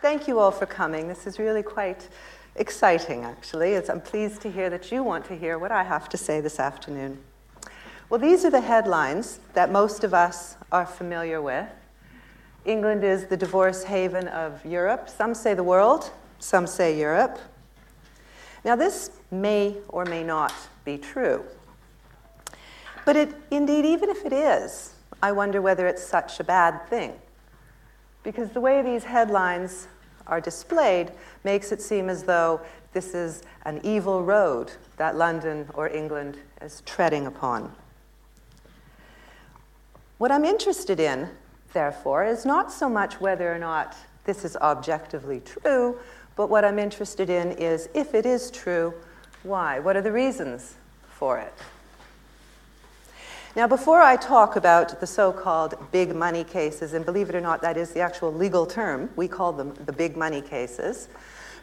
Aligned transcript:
thank 0.00 0.26
you 0.26 0.38
all 0.38 0.50
for 0.50 0.66
coming. 0.66 1.08
This 1.08 1.26
is 1.26 1.38
really 1.38 1.62
quite 1.62 2.08
exciting, 2.56 3.24
actually. 3.24 3.72
It's, 3.72 3.90
I'm 3.90 4.00
pleased 4.00 4.40
to 4.42 4.50
hear 4.50 4.70
that 4.70 4.90
you 4.90 5.02
want 5.02 5.26
to 5.26 5.36
hear 5.36 5.58
what 5.58 5.70
I 5.70 5.82
have 5.82 6.08
to 6.10 6.16
say 6.16 6.40
this 6.40 6.58
afternoon. 6.58 7.18
Well, 8.08 8.18
these 8.18 8.44
are 8.44 8.50
the 8.50 8.62
headlines 8.62 9.40
that 9.52 9.70
most 9.70 10.02
of 10.02 10.14
us 10.14 10.56
are 10.72 10.86
familiar 10.86 11.42
with. 11.42 11.68
England 12.64 13.04
is 13.04 13.26
the 13.26 13.36
divorce 13.36 13.84
haven 13.84 14.28
of 14.28 14.64
Europe. 14.64 15.08
Some 15.08 15.34
say 15.34 15.54
the 15.54 15.62
world, 15.62 16.10
some 16.38 16.66
say 16.66 16.98
Europe. 16.98 17.38
Now, 18.64 18.76
this 18.76 19.10
may 19.30 19.76
or 19.88 20.04
may 20.04 20.24
not 20.24 20.52
be 20.84 20.98
true. 20.98 21.44
But 23.04 23.16
it, 23.16 23.34
indeed, 23.50 23.84
even 23.84 24.08
if 24.08 24.24
it 24.24 24.32
is, 24.32 24.94
I 25.22 25.32
wonder 25.32 25.62
whether 25.62 25.86
it's 25.86 26.02
such 26.02 26.40
a 26.40 26.44
bad 26.44 26.86
thing. 26.88 27.14
Because 28.22 28.50
the 28.50 28.60
way 28.60 28.82
these 28.82 29.04
headlines 29.04 29.88
are 30.26 30.40
displayed 30.40 31.12
makes 31.44 31.72
it 31.72 31.80
seem 31.80 32.08
as 32.08 32.24
though 32.24 32.60
this 32.92 33.14
is 33.14 33.42
an 33.64 33.80
evil 33.82 34.22
road 34.22 34.72
that 34.96 35.16
London 35.16 35.68
or 35.74 35.88
England 35.88 36.38
is 36.60 36.82
treading 36.84 37.26
upon. 37.26 37.72
What 40.18 40.30
I'm 40.30 40.44
interested 40.44 41.00
in, 41.00 41.30
therefore, 41.72 42.24
is 42.24 42.44
not 42.44 42.70
so 42.70 42.88
much 42.88 43.20
whether 43.20 43.52
or 43.52 43.58
not 43.58 43.96
this 44.24 44.44
is 44.44 44.56
objectively 44.56 45.40
true, 45.40 45.98
but 46.36 46.50
what 46.50 46.64
I'm 46.64 46.78
interested 46.78 47.30
in 47.30 47.52
is 47.52 47.88
if 47.94 48.14
it 48.14 48.26
is 48.26 48.50
true, 48.50 48.92
why? 49.42 49.78
What 49.78 49.96
are 49.96 50.02
the 50.02 50.12
reasons 50.12 50.74
for 51.08 51.38
it? 51.38 51.54
Now, 53.56 53.66
before 53.66 54.00
I 54.00 54.14
talk 54.14 54.54
about 54.54 55.00
the 55.00 55.08
so 55.08 55.32
called 55.32 55.74
big 55.90 56.14
money 56.14 56.44
cases, 56.44 56.94
and 56.94 57.04
believe 57.04 57.28
it 57.28 57.34
or 57.34 57.40
not, 57.40 57.60
that 57.62 57.76
is 57.76 57.90
the 57.90 57.98
actual 57.98 58.32
legal 58.32 58.64
term, 58.64 59.10
we 59.16 59.26
call 59.26 59.52
them 59.52 59.74
the 59.86 59.92
big 59.92 60.16
money 60.16 60.40
cases. 60.40 61.08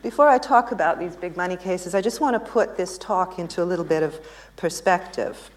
Before 0.04 0.27
I 0.27 0.38
talk 0.38 0.73
about 0.73 1.00
these 1.00 1.16
big 1.16 1.38
money 1.38 1.55
cases, 1.55 1.96
I 1.96 2.02
just 2.02 2.20
want 2.20 2.34
to 2.34 2.52
put 2.52 2.76
this 2.76 2.98
talk 2.98 3.40
into 3.40 3.63
a 3.63 3.66
little 3.66 3.85
bit 3.85 4.04
of 4.04 4.20
perspective. 4.57 5.49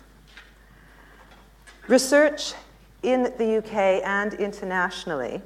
Research 1.89 2.55
in 3.03 3.25
the 3.37 3.57
UK 3.59 4.01
and 4.07 4.35
internationally 4.35 5.43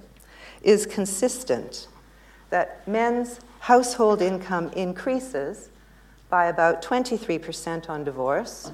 is 0.62 0.84
consistent 0.84 1.88
that 2.50 2.86
men's 2.86 3.40
household 3.60 4.20
income 4.20 4.68
increases 4.76 5.70
by 6.28 6.46
about 6.46 6.82
23% 6.82 7.88
on 7.88 8.04
divorce 8.04 8.70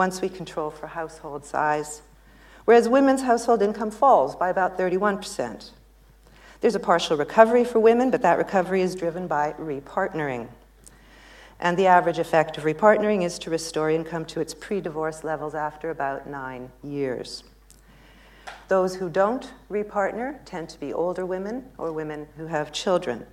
once 0.00 0.22
we 0.22 0.30
control 0.30 0.70
for 0.70 0.86
household 0.86 1.44
size, 1.44 2.00
whereas 2.64 2.88
women's 2.88 3.20
household 3.20 3.60
income 3.60 3.90
falls 3.90 4.34
by 4.34 4.48
about 4.48 4.78
31%. 4.78 5.72
There's 6.62 6.74
a 6.74 6.80
partial 6.80 7.18
recovery 7.18 7.66
for 7.66 7.80
women, 7.80 8.10
but 8.10 8.22
that 8.22 8.38
recovery 8.38 8.80
is 8.80 8.94
driven 8.94 9.26
by 9.26 9.52
repartnering. 9.60 10.48
And 11.60 11.76
the 11.76 11.86
average 11.86 12.18
effect 12.18 12.56
of 12.56 12.64
repartnering 12.64 13.22
is 13.22 13.38
to 13.40 13.50
restore 13.50 13.90
income 13.90 14.24
to 14.32 14.40
its 14.40 14.54
pre 14.54 14.80
divorce 14.80 15.22
levels 15.22 15.54
after 15.54 15.90
about 15.90 16.26
nine 16.26 16.70
years. 16.82 17.44
Those 18.68 18.94
who 18.94 19.10
don't 19.10 19.52
repartner 19.70 20.38
tend 20.46 20.70
to 20.70 20.80
be 20.80 20.94
older 20.94 21.26
women 21.26 21.66
or 21.76 21.92
women 21.92 22.26
who 22.38 22.46
have 22.46 22.72
children. 22.72 23.26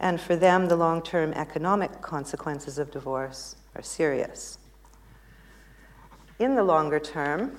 And 0.00 0.20
for 0.20 0.34
them, 0.34 0.66
the 0.66 0.74
long 0.74 1.02
term 1.02 1.32
economic 1.34 2.02
consequences 2.02 2.78
of 2.78 2.90
divorce 2.90 3.54
are 3.76 3.82
serious 3.82 4.57
in 6.38 6.54
the 6.54 6.62
longer 6.62 7.00
term, 7.00 7.56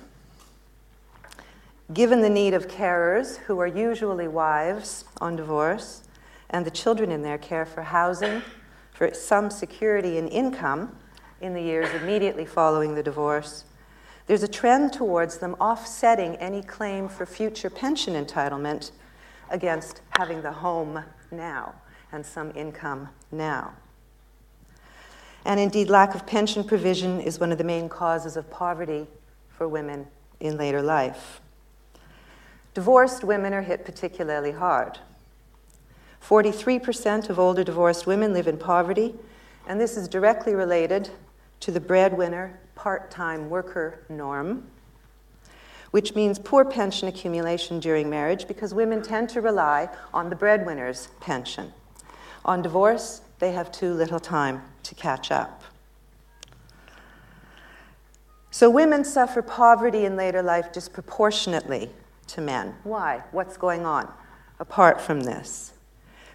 given 1.92 2.20
the 2.20 2.30
need 2.30 2.54
of 2.54 2.68
carers 2.68 3.36
who 3.38 3.58
are 3.60 3.66
usually 3.66 4.28
wives 4.28 5.04
on 5.20 5.36
divorce 5.36 6.02
and 6.50 6.64
the 6.64 6.70
children 6.70 7.10
in 7.10 7.22
their 7.22 7.38
care 7.38 7.66
for 7.66 7.82
housing, 7.82 8.42
for 8.92 9.12
some 9.14 9.50
security 9.50 10.18
and 10.18 10.28
income 10.28 10.96
in 11.40 11.54
the 11.54 11.62
years 11.62 11.88
immediately 12.02 12.44
following 12.44 12.94
the 12.94 13.02
divorce, 13.02 13.64
there's 14.26 14.42
a 14.42 14.48
trend 14.48 14.92
towards 14.92 15.38
them 15.38 15.54
offsetting 15.54 16.36
any 16.36 16.62
claim 16.62 17.08
for 17.08 17.26
future 17.26 17.70
pension 17.70 18.14
entitlement 18.14 18.92
against 19.50 20.02
having 20.10 20.42
the 20.42 20.52
home 20.52 21.02
now 21.30 21.74
and 22.12 22.24
some 22.24 22.52
income 22.54 23.08
now. 23.32 23.72
And 25.44 25.58
indeed, 25.58 25.88
lack 25.88 26.14
of 26.14 26.26
pension 26.26 26.64
provision 26.64 27.20
is 27.20 27.40
one 27.40 27.52
of 27.52 27.58
the 27.58 27.64
main 27.64 27.88
causes 27.88 28.36
of 28.36 28.50
poverty 28.50 29.06
for 29.48 29.66
women 29.68 30.06
in 30.38 30.56
later 30.56 30.82
life. 30.82 31.40
Divorced 32.74 33.24
women 33.24 33.52
are 33.52 33.62
hit 33.62 33.84
particularly 33.84 34.52
hard. 34.52 34.98
43% 36.26 37.30
of 37.30 37.38
older 37.38 37.64
divorced 37.64 38.06
women 38.06 38.32
live 38.32 38.46
in 38.46 38.58
poverty, 38.58 39.14
and 39.66 39.80
this 39.80 39.96
is 39.96 40.08
directly 40.08 40.54
related 40.54 41.10
to 41.60 41.70
the 41.70 41.80
breadwinner 41.80 42.58
part 42.74 43.10
time 43.10 43.50
worker 43.50 44.04
norm, 44.08 44.66
which 45.90 46.14
means 46.14 46.38
poor 46.38 46.64
pension 46.64 47.08
accumulation 47.08 47.80
during 47.80 48.08
marriage 48.08 48.46
because 48.46 48.72
women 48.72 49.02
tend 49.02 49.28
to 49.30 49.40
rely 49.40 49.88
on 50.14 50.30
the 50.30 50.36
breadwinner's 50.36 51.08
pension. 51.20 51.72
On 52.44 52.62
divorce, 52.62 53.22
they 53.40 53.52
have 53.52 53.72
too 53.72 53.92
little 53.92 54.20
time 54.20 54.62
to 54.84 54.94
catch 54.94 55.30
up. 55.30 55.64
So, 58.52 58.68
women 58.68 59.04
suffer 59.04 59.42
poverty 59.42 60.04
in 60.04 60.16
later 60.16 60.42
life 60.42 60.72
disproportionately 60.72 61.90
to 62.28 62.40
men. 62.40 62.74
Why? 62.84 63.22
What's 63.32 63.56
going 63.56 63.86
on 63.86 64.12
apart 64.58 65.00
from 65.00 65.22
this? 65.22 65.72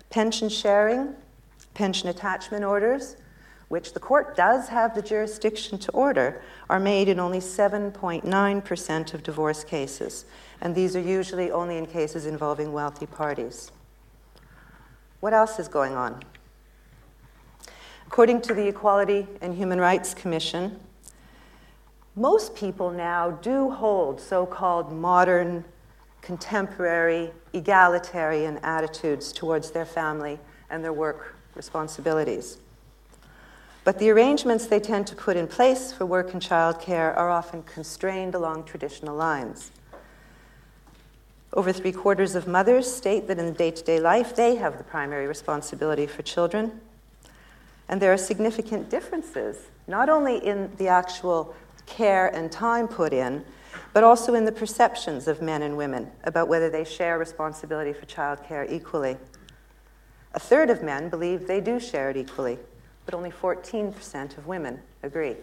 Pension 0.10 0.50
sharing, 0.50 1.16
pension 1.74 2.10
attachment 2.10 2.64
orders, 2.64 3.18
which 3.68 3.94
the 3.94 4.00
court 4.00 4.36
does 4.36 4.70
have 4.70 4.96
the 4.96 5.02
jurisdiction 5.02 5.78
to 5.80 5.92
order, 5.92 6.42
are 6.70 6.80
made 6.80 7.10
in 7.10 7.20
only 7.20 7.40
7.9% 7.40 9.14
of 9.14 9.24
divorce 9.24 9.64
cases. 9.64 10.26
And 10.62 10.74
these 10.74 10.96
are 10.96 11.02
usually 11.02 11.52
only 11.52 11.78
in 11.78 11.86
cases 11.86 12.26
involving 12.26 12.72
wealthy 12.72 13.06
parties. 13.06 13.72
What 15.20 15.34
else 15.34 15.60
is 15.60 15.68
going 15.68 15.96
on? 15.96 16.24
According 18.08 18.42
to 18.42 18.54
the 18.54 18.68
Equality 18.68 19.28
and 19.42 19.56
Human 19.56 19.80
Rights 19.80 20.14
Commission, 20.14 20.80
most 22.16 22.56
people 22.56 22.92
now 22.92 23.32
do 23.32 23.70
hold 23.70 24.22
so 24.22 24.46
called 24.46 24.94
modern, 24.94 25.66
contemporary, 26.22 27.32
egalitarian 27.54 28.58
attitudes 28.60 29.34
towards 29.34 29.72
their 29.72 29.86
family 29.86 30.40
and 30.70 30.84
their 30.84 30.94
work 30.94 31.36
responsibilities. 31.56 32.58
But 33.84 34.00
the 34.00 34.10
arrangements 34.10 34.66
they 34.66 34.80
tend 34.80 35.08
to 35.08 35.16
put 35.16 35.36
in 35.36 35.48
place 35.48 35.92
for 35.92 36.06
work 36.06 36.34
and 36.34 36.42
childcare 36.42 37.16
are 37.16 37.30
often 37.30 37.64
constrained 37.64 38.34
along 38.34 38.64
traditional 38.64 39.16
lines. 39.16 39.72
Over 41.54 41.72
three 41.72 41.92
quarters 41.92 42.34
of 42.36 42.48
mothers 42.48 42.92
state 42.92 43.28
that 43.28 43.40
in 43.40 43.54
day 43.54 43.72
to 43.72 43.84
day 43.84 44.00
life 44.00 44.36
they 44.36 44.56
have 44.56 44.78
the 44.78 44.84
primary 44.84 45.28
responsibility 45.28 46.08
for 46.08 46.22
children. 46.22 46.82
And 47.88 48.02
there 48.02 48.12
are 48.12 48.18
significant 48.18 48.90
differences, 48.90 49.58
not 49.88 50.10
only 50.10 50.38
in 50.38 50.72
the 50.78 50.88
actual 50.88 51.56
care 51.86 52.28
and 52.28 52.52
time 52.52 52.88
put 52.88 53.14
in, 53.14 53.46
but 53.94 54.04
also 54.04 54.34
in 54.34 54.46
the 54.46 54.52
perceptions 54.52 55.28
of 55.28 55.42
men 55.42 55.62
and 55.62 55.78
women 55.78 56.12
about 56.24 56.48
whether 56.48 56.70
they 56.70 56.84
share 56.84 57.18
responsibility 57.18 57.94
for 57.94 58.06
childcare 58.06 58.70
equally. 58.70 59.18
A 60.34 60.40
third 60.40 60.70
of 60.70 60.84
men 60.84 61.10
believe 61.10 61.48
they 61.48 61.62
do 61.62 61.80
share 61.80 62.10
it 62.10 62.18
equally, 62.18 62.60
but 63.06 63.14
only 63.14 63.32
14% 63.32 64.38
of 64.38 64.48
women 64.48 64.82
agree. 65.04 65.36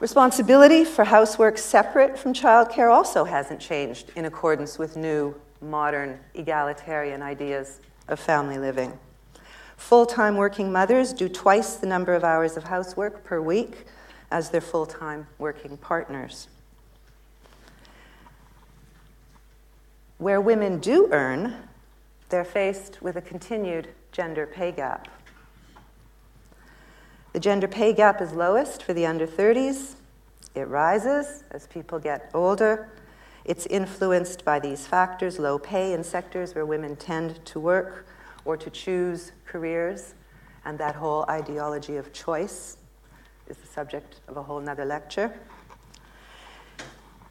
Responsibility 0.00 0.84
for 0.84 1.04
housework 1.04 1.56
separate 1.56 2.18
from 2.18 2.32
childcare 2.32 2.92
also 2.92 3.24
hasn't 3.24 3.60
changed 3.60 4.10
in 4.16 4.24
accordance 4.24 4.76
with 4.76 4.96
new, 4.96 5.34
modern, 5.60 6.18
egalitarian 6.34 7.22
ideas 7.22 7.80
of 8.08 8.18
family 8.18 8.58
living. 8.58 8.98
Full 9.76 10.06
time 10.06 10.36
working 10.36 10.72
mothers 10.72 11.12
do 11.12 11.28
twice 11.28 11.76
the 11.76 11.86
number 11.86 12.14
of 12.14 12.24
hours 12.24 12.56
of 12.56 12.64
housework 12.64 13.24
per 13.24 13.40
week 13.40 13.86
as 14.30 14.50
their 14.50 14.60
full 14.60 14.86
time 14.86 15.26
working 15.38 15.76
partners. 15.76 16.48
Where 20.18 20.40
women 20.40 20.78
do 20.78 21.08
earn, 21.12 21.54
they're 22.28 22.44
faced 22.44 23.02
with 23.02 23.16
a 23.16 23.20
continued 23.20 23.88
gender 24.12 24.46
pay 24.46 24.72
gap. 24.72 25.08
The 27.32 27.40
gender 27.40 27.68
pay 27.68 27.92
gap 27.92 28.20
is 28.20 28.32
lowest 28.32 28.82
for 28.82 28.94
the 28.94 29.06
under 29.06 29.26
30s. 29.26 29.94
It 30.54 30.68
rises 30.68 31.42
as 31.50 31.66
people 31.66 31.98
get 31.98 32.30
older. 32.32 32.88
It's 33.44 33.66
influenced 33.66 34.44
by 34.44 34.60
these 34.60 34.86
factors 34.86 35.38
low 35.38 35.58
pay 35.58 35.92
in 35.92 36.04
sectors 36.04 36.54
where 36.54 36.64
women 36.64 36.96
tend 36.96 37.44
to 37.46 37.60
work 37.60 38.06
or 38.44 38.56
to 38.56 38.70
choose 38.70 39.32
careers, 39.54 40.14
and 40.64 40.76
that 40.78 40.96
whole 40.96 41.24
ideology 41.30 41.94
of 41.94 42.12
choice 42.12 42.76
is 43.46 43.56
the 43.56 43.68
subject 43.68 44.16
of 44.26 44.36
a 44.36 44.42
whole 44.42 44.58
nother 44.58 44.84
lecture. 44.84 45.32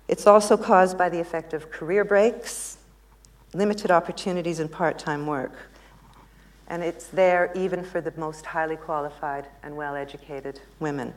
It's 0.08 0.26
also 0.26 0.56
caused 0.56 0.98
by 0.98 1.10
the 1.10 1.20
effect 1.20 1.54
of 1.54 1.70
career 1.70 2.06
breaks, 2.06 2.78
limited 3.54 3.92
opportunities 3.92 4.62
in 4.62 4.70
part 4.70 4.98
time 4.98 5.28
work. 5.28 5.52
And 6.70 6.82
it's 6.82 7.08
there 7.08 7.52
even 7.56 7.84
for 7.84 8.00
the 8.00 8.14
most 8.16 8.46
highly 8.46 8.78
qualified 8.78 9.48
and 9.62 9.76
well 9.76 9.98
educated 9.98 10.62
women. 10.80 11.14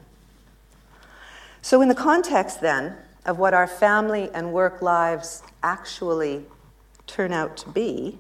So, 1.63 1.83
in 1.83 1.89
the 1.89 1.95
context 1.95 2.61
then 2.61 2.97
of 3.25 3.39
what 3.39 3.55
our 3.55 3.69
family 3.69 4.29
and 4.35 4.53
work 4.53 4.83
lives 4.83 5.45
actually 5.63 6.47
turn 7.07 7.33
out 7.33 7.57
to 7.59 7.69
be, 7.69 8.19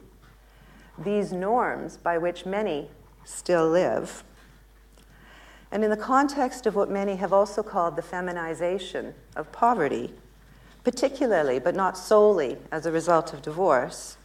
these 0.98 1.32
norms 1.32 1.96
by 1.96 2.18
which 2.18 2.46
many 2.46 2.88
still 3.24 3.68
live, 3.68 4.24
and 5.70 5.84
in 5.84 5.90
the 5.90 5.96
context 5.96 6.66
of 6.66 6.74
what 6.74 6.90
many 6.90 7.16
have 7.16 7.32
also 7.32 7.62
called 7.62 7.96
the 7.96 8.02
feminization 8.02 9.14
of 9.34 9.50
poverty, 9.52 10.14
particularly 10.84 11.58
but 11.58 11.74
not 11.74 11.98
solely 11.98 12.56
as 12.70 12.86
a 12.86 12.92
result 12.92 13.32
of 13.32 13.42
divorce, 13.42 14.16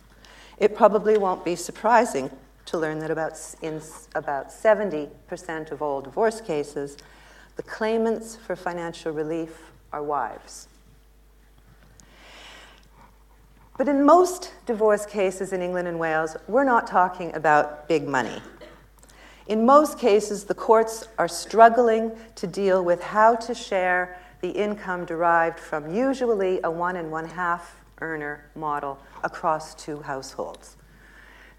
it 0.57 0.75
probably 0.75 1.17
won't 1.17 1.43
be 1.43 1.55
surprising 1.55 2.29
to 2.65 2.77
learn 2.77 2.99
that 2.99 3.09
about, 3.09 3.33
in 3.61 3.81
about 4.13 4.49
70% 4.49 5.71
of 5.71 5.81
all 5.81 6.01
divorce 6.01 6.39
cases, 6.39 6.95
the 7.55 7.63
claimants 7.63 8.35
for 8.35 8.55
financial 8.55 9.11
relief 9.11 9.71
are 9.91 10.03
wives. 10.03 10.67
But 13.77 13.87
in 13.87 14.05
most 14.05 14.53
divorce 14.65 15.05
cases 15.05 15.53
in 15.53 15.61
England 15.61 15.87
and 15.87 15.99
Wales, 15.99 16.35
we're 16.47 16.63
not 16.63 16.87
talking 16.87 17.33
about 17.33 17.87
big 17.87 18.07
money. 18.07 18.41
In 19.47 19.65
most 19.65 19.97
cases, 19.97 20.43
the 20.43 20.53
courts 20.53 21.07
are 21.17 21.27
struggling 21.27 22.11
to 22.35 22.47
deal 22.47 22.83
with 22.83 23.01
how 23.01 23.35
to 23.35 23.55
share 23.55 24.19
the 24.41 24.49
income 24.49 25.05
derived 25.05 25.59
from 25.59 25.93
usually 25.93 26.59
a 26.63 26.71
one 26.71 26.95
and 26.95 27.11
one 27.11 27.25
half 27.25 27.81
earner 28.01 28.49
model 28.55 28.99
across 29.23 29.75
two 29.75 30.01
households. 30.01 30.77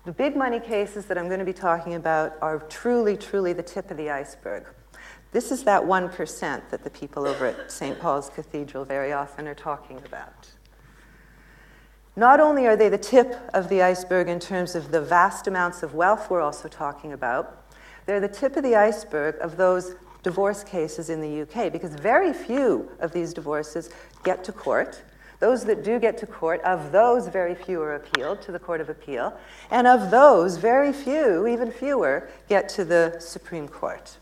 The 0.05 0.13
big 0.13 0.37
money 0.37 0.59
cases 0.59 1.07
that 1.07 1.17
I'm 1.17 1.29
going 1.29 1.39
to 1.39 1.45
be 1.45 1.53
talking 1.53 1.95
about 1.95 2.35
are 2.43 2.59
truly, 2.69 3.17
truly 3.17 3.53
the 3.53 3.63
tip 3.63 3.91
of 3.91 3.97
the 3.97 4.11
iceberg. 4.11 4.67
This 5.31 5.53
is 5.53 5.63
that 5.65 5.83
1% 5.83 6.71
that 6.71 6.85
the 6.85 6.91
people 6.91 7.27
over 7.27 7.47
at 7.47 7.71
St. 7.71 7.99
Paul's 7.99 8.29
Cathedral 8.29 8.85
very 8.85 9.13
often 9.13 9.47
are 9.47 9.55
talking 9.55 9.99
about. 10.05 10.49
Not 12.15 12.41
only 12.41 12.67
are 12.67 12.77
they 12.77 12.91
the 12.91 12.99
tip 12.99 13.39
of 13.55 13.71
the 13.71 13.81
iceberg 13.81 14.29
in 14.29 14.39
terms 14.39 14.75
of 14.75 14.91
the 14.91 15.01
vast 15.01 15.47
amounts 15.47 15.83
of 15.83 15.95
wealth 15.95 16.29
we're 16.29 16.43
also 16.43 16.69
talking 16.69 17.15
about, 17.15 17.65
they're 18.05 18.21
the 18.21 18.29
tip 18.29 18.55
of 18.57 18.63
the 18.63 18.77
iceberg 18.77 19.37
of 19.41 19.57
those 19.57 19.95
divorce 20.23 20.63
cases 20.63 21.09
in 21.09 21.23
the 21.23 21.43
UK 21.43 21.73
because 21.73 21.95
very 21.95 22.35
few 22.35 22.91
of 23.01 23.13
these 23.13 23.33
divorces 23.33 23.89
get 24.25 24.45
to 24.45 24.53
court. 24.53 25.03
Those 25.39 25.65
that 25.65 25.83
do 25.83 25.99
get 25.99 26.19
to 26.19 26.27
court, 26.27 26.61
of 26.61 26.93
those, 26.93 27.29
very 27.29 27.55
few 27.55 27.81
are 27.81 27.97
appealed 27.97 28.43
to 28.43 28.53
the 28.53 28.61
Court 28.61 28.81
of 28.81 28.89
Appeal. 28.89 29.37
And 29.73 29.89
of 29.89 30.09
those, 30.09 30.57
very 30.57 30.93
few, 30.93 31.49
even 31.49 31.73
fewer, 31.73 32.29
get 32.49 32.69
to 32.71 32.85
the 32.85 33.17
Supreme 33.19 33.67
Court. 33.67 34.19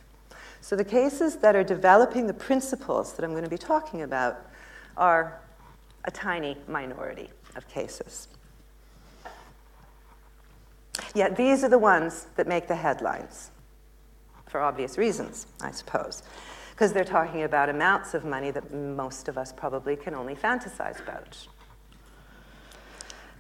So 0.63 0.77
the 0.77 0.85
cases 0.85 1.37
that 1.37 1.55
are 1.55 1.65
developing 1.65 2.27
the 2.27 2.33
principles 2.33 3.13
that 3.15 3.25
I'm 3.25 3.33
going 3.33 3.45
to 3.45 3.51
be 3.51 3.59
talking 3.59 4.01
about 4.01 4.47
are 4.97 5.41
a 6.07 6.11
tiny 6.11 6.57
minority 6.67 7.29
of 7.61 7.69
cases. 7.69 8.27
Yet 11.15 11.37
these 11.37 11.63
are 11.63 11.69
the 11.69 11.79
ones 11.79 12.27
that 12.37 12.47
make 12.47 12.69
the 12.69 12.77
headlines 12.77 13.51
for 14.47 14.61
obvious 14.61 14.97
reasons, 14.97 15.47
I 15.61 15.71
suppose, 15.71 16.23
because 16.73 16.93
they're 16.93 17.05
talking 17.05 17.43
about 17.43 17.69
amounts 17.69 18.15
of 18.15 18.25
money 18.25 18.51
that 18.51 18.73
most 18.73 19.29
of 19.29 19.37
us 19.37 19.53
probably 19.53 19.95
can 19.95 20.15
only 20.15 20.35
fantasize 20.35 21.01
about. 21.01 21.47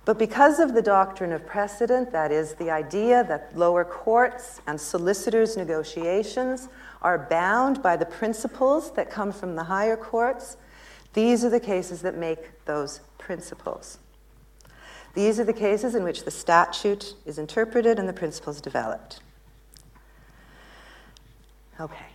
But 0.05 0.19
because 0.19 0.61
of 0.61 0.75
the 0.75 0.83
doctrine 0.83 1.33
of 1.33 1.47
precedent, 1.47 2.13
that 2.13 2.31
is, 2.33 2.55
the 2.55 2.71
idea 2.71 3.25
that 3.25 3.57
lower 3.57 3.85
courts 3.85 4.61
and 4.67 4.81
solicitors' 4.81 5.57
negotiations 5.57 6.69
are 7.03 7.27
bound 7.31 7.83
by 7.83 7.97
the 7.97 8.07
principles 8.07 8.93
that 8.93 9.11
come 9.11 9.33
from 9.33 9.57
the 9.57 9.65
higher 9.65 9.97
courts, 9.97 10.57
these 11.13 11.45
are 11.45 11.51
the 11.51 11.61
cases 11.61 12.03
that 12.03 12.17
make 12.17 12.65
those 12.65 13.01
principles. 13.19 13.99
These 15.15 15.41
are 15.41 15.45
the 15.45 15.53
cases 15.53 15.95
in 15.95 16.05
which 16.05 16.25
the 16.25 16.31
statute 16.31 17.15
is 17.27 17.39
interpreted 17.39 17.99
and 17.99 18.09
the 18.09 18.13
principles 18.13 18.61
developed. 18.61 19.21
Okay. 21.81 22.07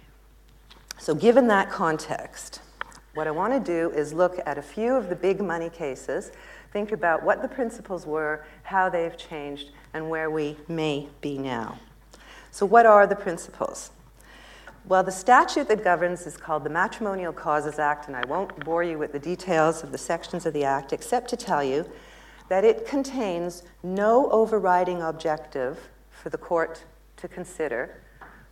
So, 0.98 1.14
given 1.14 1.48
that 1.48 1.70
context, 1.70 2.62
what 3.16 3.28
I 3.28 3.32
want 3.32 3.54
to 3.54 3.60
do 3.60 3.92
is 3.96 4.14
look 4.14 4.40
at 4.46 4.58
a 4.58 4.62
few 4.62 4.94
of 4.94 5.10
the 5.10 5.16
big 5.16 5.42
money 5.42 5.70
cases, 5.70 6.32
think 6.72 6.92
about 6.92 7.24
what 7.24 7.42
the 7.42 7.48
principles 7.48 8.06
were, 8.06 8.46
how 8.64 8.90
they've 8.90 9.18
changed, 9.18 9.72
and 9.94 10.10
where 10.10 10.30
we 10.30 10.58
may 10.68 11.08
be 11.22 11.38
now. 11.38 11.78
So, 12.52 12.66
what 12.66 12.86
are 12.86 13.08
the 13.08 13.16
principles? 13.16 13.92
Well, 14.88 15.04
the 15.04 15.12
statute 15.12 15.68
that 15.70 15.84
governs 15.84 16.28
is 16.28 16.38
called 16.38 16.64
the 16.64 16.70
Matrimonial 16.70 17.34
Causes 17.34 17.80
Act, 17.80 18.08
and 18.08 18.16
I 18.16 18.24
won't 18.28 18.64
bore 18.64 18.84
you 18.84 19.00
with 19.00 19.14
the 19.14 19.20
details 19.20 19.84
of 19.84 19.92
the 19.92 19.98
sections 19.98 20.46
of 20.46 20.54
the 20.54 20.64
Act 20.64 20.94
except 20.94 21.30
to 21.30 21.38
tell 21.38 21.64
you 21.64 21.90
that 22.50 22.64
it 22.64 22.86
contains 22.86 23.64
no 23.84 24.30
overriding 24.32 25.02
objective 25.02 25.90
for 26.12 26.30
the 26.30 26.38
court 26.38 26.84
to 27.18 27.28
consider 27.28 28.02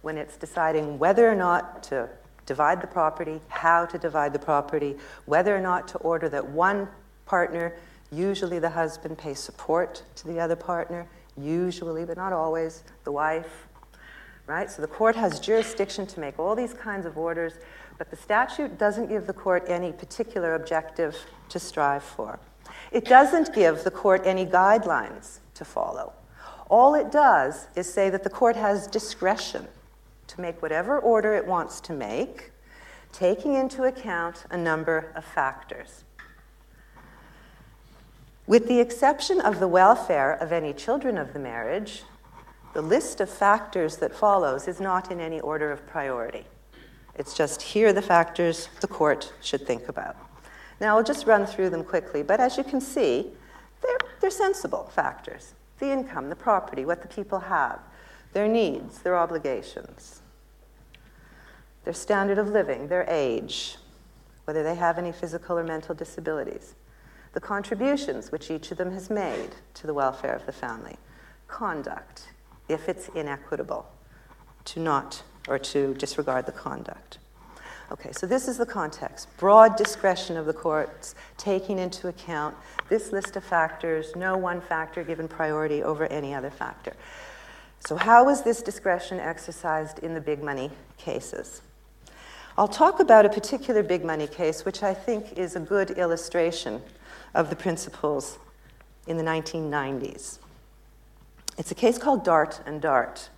when 0.01 0.17
it's 0.17 0.35
deciding 0.37 0.99
whether 0.99 1.29
or 1.29 1.35
not 1.35 1.83
to 1.83 2.09
divide 2.45 2.81
the 2.81 2.87
property, 2.87 3.39
how 3.47 3.85
to 3.85 3.97
divide 3.97 4.33
the 4.33 4.39
property, 4.39 4.97
whether 5.25 5.55
or 5.55 5.61
not 5.61 5.87
to 5.87 5.97
order 5.99 6.27
that 6.29 6.45
one 6.45 6.87
partner, 7.25 7.73
usually 8.11 8.59
the 8.59 8.69
husband, 8.69 9.17
pay 9.17 9.33
support 9.33 10.03
to 10.15 10.27
the 10.27 10.39
other 10.39 10.55
partner, 10.55 11.07
usually, 11.37 12.03
but 12.03 12.17
not 12.17 12.33
always, 12.33 12.83
the 13.05 13.11
wife. 13.11 13.67
Right? 14.45 14.69
So 14.69 14.81
the 14.81 14.89
court 14.89 15.15
has 15.15 15.39
jurisdiction 15.39 16.05
to 16.07 16.19
make 16.19 16.37
all 16.37 16.53
these 16.53 16.73
kinds 16.73 17.05
of 17.05 17.17
orders, 17.17 17.53
but 17.97 18.09
the 18.09 18.17
statute 18.17 18.77
doesn't 18.77 19.07
give 19.07 19.25
the 19.25 19.33
court 19.33 19.63
any 19.67 19.93
particular 19.93 20.55
objective 20.55 21.15
to 21.47 21.59
strive 21.59 22.03
for. 22.03 22.39
It 22.93 23.05
doesn't 23.05 23.55
give 23.55 23.83
the 23.83 23.89
court 23.89 24.21
any 24.23 24.45
guidelines 24.45 25.39
to 25.55 25.65
follow. 25.65 26.13
All 26.69 26.93
it 26.93 27.11
does 27.11 27.67
is 27.75 27.91
say 27.91 28.11
that 28.11 28.23
the 28.23 28.29
court 28.29 28.55
has 28.55 28.85
discretion 28.85 29.67
to 30.27 30.41
make 30.41 30.61
whatever 30.61 30.99
order 30.99 31.33
it 31.33 31.47
wants 31.47 31.81
to 31.81 31.93
make, 31.93 32.51
taking 33.11 33.55
into 33.55 33.83
account 33.83 34.45
a 34.51 34.57
number 34.57 35.11
of 35.15 35.25
factors. 35.25 36.03
With 38.45 38.67
the 38.67 38.79
exception 38.79 39.41
of 39.41 39.59
the 39.59 39.67
welfare 39.67 40.33
of 40.33 40.51
any 40.51 40.71
children 40.71 41.17
of 41.17 41.33
the 41.33 41.39
marriage, 41.39 42.03
the 42.73 42.81
list 42.81 43.21
of 43.21 43.29
factors 43.29 43.97
that 43.97 44.13
follows 44.13 44.67
is 44.67 44.79
not 44.79 45.11
in 45.11 45.19
any 45.19 45.39
order 45.39 45.71
of 45.71 45.87
priority. 45.87 46.45
It's 47.15 47.33
just 47.33 47.61
here 47.61 47.87
are 47.87 47.93
the 47.93 48.01
factors 48.03 48.69
the 48.81 48.87
court 48.87 49.33
should 49.41 49.65
think 49.65 49.89
about. 49.89 50.15
Now, 50.83 50.97
I'll 50.97 51.03
just 51.03 51.25
run 51.25 51.45
through 51.45 51.69
them 51.69 51.85
quickly, 51.85 52.23
but 52.23 52.41
as 52.41 52.57
you 52.57 52.63
can 52.65 52.81
see, 52.81 53.31
they're, 53.81 53.97
they're 54.19 54.29
sensible 54.29 54.91
factors 54.93 55.53
the 55.79 55.89
income, 55.91 56.29
the 56.29 56.35
property, 56.35 56.85
what 56.85 57.01
the 57.01 57.07
people 57.07 57.39
have, 57.39 57.79
their 58.33 58.47
needs, 58.47 58.99
their 58.99 59.17
obligations 59.17 60.21
their 61.83 61.93
standard 61.93 62.37
of 62.37 62.49
living, 62.49 62.87
their 62.87 63.05
age, 63.09 63.77
whether 64.45 64.63
they 64.63 64.75
have 64.75 64.97
any 64.97 65.11
physical 65.11 65.57
or 65.57 65.63
mental 65.63 65.95
disabilities, 65.95 66.75
the 67.33 67.39
contributions 67.39 68.31
which 68.31 68.51
each 68.51 68.71
of 68.71 68.77
them 68.77 68.91
has 68.91 69.09
made 69.09 69.49
to 69.73 69.87
the 69.87 69.93
welfare 69.93 70.33
of 70.33 70.45
the 70.45 70.51
family, 70.51 70.97
conduct, 71.47 72.29
if 72.69 72.87
it's 72.87 73.09
inequitable, 73.09 73.85
to 74.65 74.79
not 74.79 75.23
or 75.47 75.59
to 75.59 75.93
disregard 75.95 76.45
the 76.45 76.51
conduct. 76.51 77.17
Okay, 77.91 78.11
so 78.11 78.25
this 78.25 78.47
is 78.47 78.57
the 78.57 78.65
context. 78.65 79.27
Broad 79.37 79.75
discretion 79.75 80.37
of 80.37 80.45
the 80.45 80.53
courts, 80.53 81.15
taking 81.37 81.77
into 81.77 82.07
account 82.07 82.55
this 82.89 83.11
list 83.11 83.35
of 83.35 83.43
factors, 83.43 84.15
no 84.15 84.37
one 84.37 84.61
factor 84.61 85.03
given 85.03 85.27
priority 85.27 85.83
over 85.83 86.05
any 86.05 86.33
other 86.33 86.49
factor. 86.49 86.93
So, 87.85 87.95
how 87.97 88.29
is 88.29 88.41
this 88.43 88.61
discretion 88.61 89.19
exercised 89.19 89.99
in 89.99 90.13
the 90.13 90.21
big 90.21 90.41
money 90.41 90.71
cases? 90.97 91.61
I'll 92.57 92.67
talk 92.67 92.99
about 92.99 93.25
a 93.25 93.29
particular 93.29 93.83
big 93.83 94.05
money 94.05 94.27
case, 94.27 94.63
which 94.63 94.83
I 94.83 94.93
think 94.93 95.37
is 95.37 95.55
a 95.55 95.59
good 95.59 95.91
illustration 95.91 96.81
of 97.33 97.49
the 97.49 97.55
principles 97.55 98.37
in 99.07 99.17
the 99.17 99.23
1990s. 99.23 100.39
It's 101.57 101.71
a 101.71 101.75
case 101.75 101.97
called 101.97 102.23
Dart 102.23 102.61
and 102.65 102.81
Dart. 102.81 103.29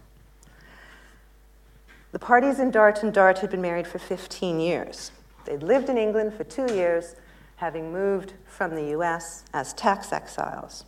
The 2.16 2.20
parties 2.20 2.60
in 2.60 2.72
Dart 2.72 3.04
and 3.04 3.14
Dart 3.14 3.40
had 3.40 3.50
been 3.50 3.62
married 3.62 3.86
for 3.86 4.00
15 4.00 4.58
years. 4.62 5.12
They'd 5.44 5.62
lived 5.62 5.90
in 5.90 5.98
England 5.98 6.34
for 6.34 6.46
two 6.46 6.74
years, 6.74 7.18
having 7.58 7.92
moved 7.92 8.36
from 8.46 8.74
the 8.74 8.92
US 8.98 9.44
as 9.54 9.74
tax 9.74 10.14
exiles. 10.14 10.86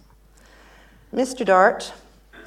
Mr. 1.13 1.45
Dart, 1.45 1.91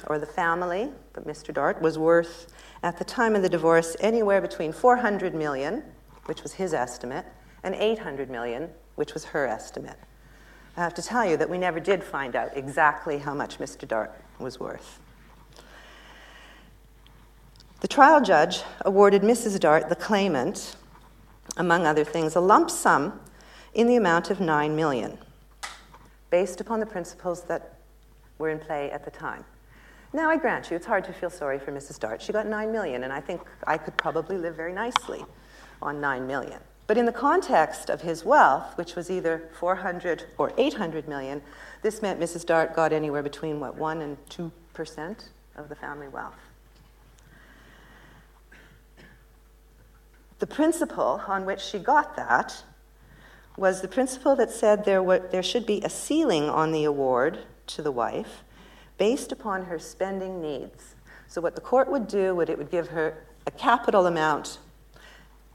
or 0.07 0.17
the 0.17 0.25
family, 0.25 0.89
but 1.13 1.27
Mr. 1.27 1.53
Dart, 1.53 1.79
was 1.79 1.99
worth 1.99 2.51
at 2.81 2.97
the 2.97 3.03
time 3.03 3.35
of 3.35 3.43
the 3.43 3.49
divorce 3.49 3.95
anywhere 3.99 4.41
between 4.41 4.73
400 4.73 5.35
million, 5.35 5.83
which 6.25 6.41
was 6.41 6.53
his 6.53 6.73
estimate, 6.73 7.27
and 7.61 7.75
800 7.75 8.31
million, 8.31 8.67
which 8.95 9.13
was 9.13 9.25
her 9.25 9.45
estimate. 9.45 9.99
I 10.75 10.79
have 10.79 10.95
to 10.95 11.03
tell 11.03 11.23
you 11.23 11.37
that 11.37 11.51
we 11.51 11.59
never 11.59 11.79
did 11.79 12.03
find 12.03 12.35
out 12.35 12.57
exactly 12.57 13.19
how 13.19 13.35
much 13.35 13.59
Mr. 13.59 13.87
Dart 13.87 14.11
was 14.39 14.59
worth. 14.59 14.99
The 17.81 17.87
trial 17.87 18.21
judge 18.21 18.61
awarded 18.85 19.23
Mrs. 19.23 19.59
Dart, 19.59 19.89
the 19.89 19.95
claimant, 19.95 20.75
among 21.57 21.87
other 21.87 22.03
things, 22.03 22.35
a 22.35 22.39
lump 22.39 22.69
sum 22.69 23.19
in 23.73 23.87
the 23.87 23.95
amount 23.95 24.29
of 24.29 24.39
9 24.39 24.75
million, 24.75 25.17
based 26.29 26.61
upon 26.61 26.79
the 26.79 26.85
principles 26.85 27.41
that 27.45 27.79
were 28.37 28.49
in 28.49 28.59
play 28.59 28.91
at 28.91 29.03
the 29.03 29.09
time. 29.09 29.43
Now, 30.13 30.29
I 30.29 30.37
grant 30.37 30.69
you, 30.69 30.75
it's 30.75 30.85
hard 30.85 31.05
to 31.05 31.13
feel 31.13 31.31
sorry 31.31 31.57
for 31.57 31.71
Mrs. 31.71 31.99
Dart. 31.99 32.21
She 32.21 32.31
got 32.31 32.45
9 32.45 32.71
million, 32.71 33.03
and 33.03 33.11
I 33.11 33.19
think 33.19 33.41
I 33.65 33.79
could 33.79 33.97
probably 33.97 34.37
live 34.37 34.55
very 34.55 34.73
nicely 34.73 35.25
on 35.81 35.99
9 35.99 36.27
million. 36.27 36.59
But 36.85 36.99
in 36.99 37.05
the 37.05 37.11
context 37.11 37.89
of 37.89 38.01
his 38.01 38.23
wealth, 38.23 38.77
which 38.77 38.95
was 38.95 39.09
either 39.09 39.49
400 39.53 40.25
or 40.37 40.53
800 40.55 41.07
million, 41.07 41.41
this 41.81 42.03
meant 42.03 42.19
Mrs. 42.19 42.45
Dart 42.45 42.75
got 42.75 42.93
anywhere 42.93 43.23
between, 43.23 43.59
what, 43.59 43.75
1 43.75 44.01
and 44.03 44.17
2% 44.29 45.23
of 45.55 45.67
the 45.67 45.75
family 45.75 46.07
wealth. 46.07 46.50
The 50.41 50.47
principle 50.47 51.21
on 51.27 51.45
which 51.45 51.61
she 51.61 51.77
got 51.77 52.15
that 52.15 52.63
was 53.57 53.81
the 53.81 53.87
principle 53.87 54.35
that 54.37 54.49
said 54.49 54.85
there, 54.85 55.03
were, 55.03 55.19
there 55.19 55.43
should 55.43 55.67
be 55.67 55.81
a 55.83 55.89
ceiling 55.89 56.49
on 56.49 56.71
the 56.71 56.83
award 56.83 57.37
to 57.67 57.83
the 57.83 57.91
wife 57.91 58.43
based 58.97 59.31
upon 59.31 59.65
her 59.65 59.77
spending 59.77 60.41
needs. 60.41 60.95
So, 61.27 61.41
what 61.41 61.53
the 61.53 61.61
court 61.61 61.91
would 61.91 62.07
do 62.07 62.33
would 62.33 62.49
it 62.49 62.57
would 62.57 62.71
give 62.71 62.87
her 62.87 63.23
a 63.45 63.51
capital 63.51 64.07
amount 64.07 64.57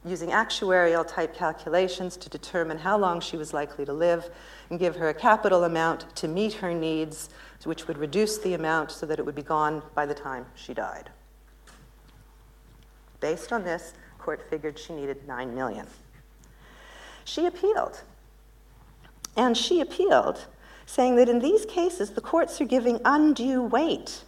using 0.04 0.30
actuarial 0.30 1.04
type 1.04 1.34
calculations 1.34 2.16
to 2.18 2.28
determine 2.28 2.78
how 2.78 2.96
long 2.96 3.18
she 3.20 3.36
was 3.36 3.52
likely 3.52 3.84
to 3.86 3.92
live 3.92 4.30
and 4.70 4.78
give 4.78 4.94
her 4.94 5.08
a 5.08 5.14
capital 5.14 5.64
amount 5.64 6.14
to 6.14 6.28
meet 6.28 6.52
her 6.52 6.72
needs, 6.72 7.28
which 7.64 7.88
would 7.88 7.98
reduce 7.98 8.38
the 8.38 8.54
amount 8.54 8.92
so 8.92 9.04
that 9.04 9.18
it 9.18 9.26
would 9.26 9.34
be 9.34 9.42
gone 9.42 9.82
by 9.96 10.06
the 10.06 10.14
time 10.14 10.46
she 10.54 10.72
died. 10.72 11.10
Based 13.18 13.52
on 13.52 13.64
this, 13.64 13.92
court 14.26 14.42
figured 14.50 14.76
she 14.76 14.92
needed 14.92 15.16
9 15.28 15.54
million. 15.54 15.86
She 17.24 17.46
appealed. 17.46 18.02
And 19.36 19.56
she 19.56 19.80
appealed, 19.80 20.46
saying 20.84 21.14
that 21.14 21.28
in 21.28 21.38
these 21.38 21.64
cases, 21.64 22.10
the 22.10 22.20
courts 22.20 22.60
are 22.60 22.64
giving 22.64 23.00
undue 23.04 23.62
weight 23.62 24.24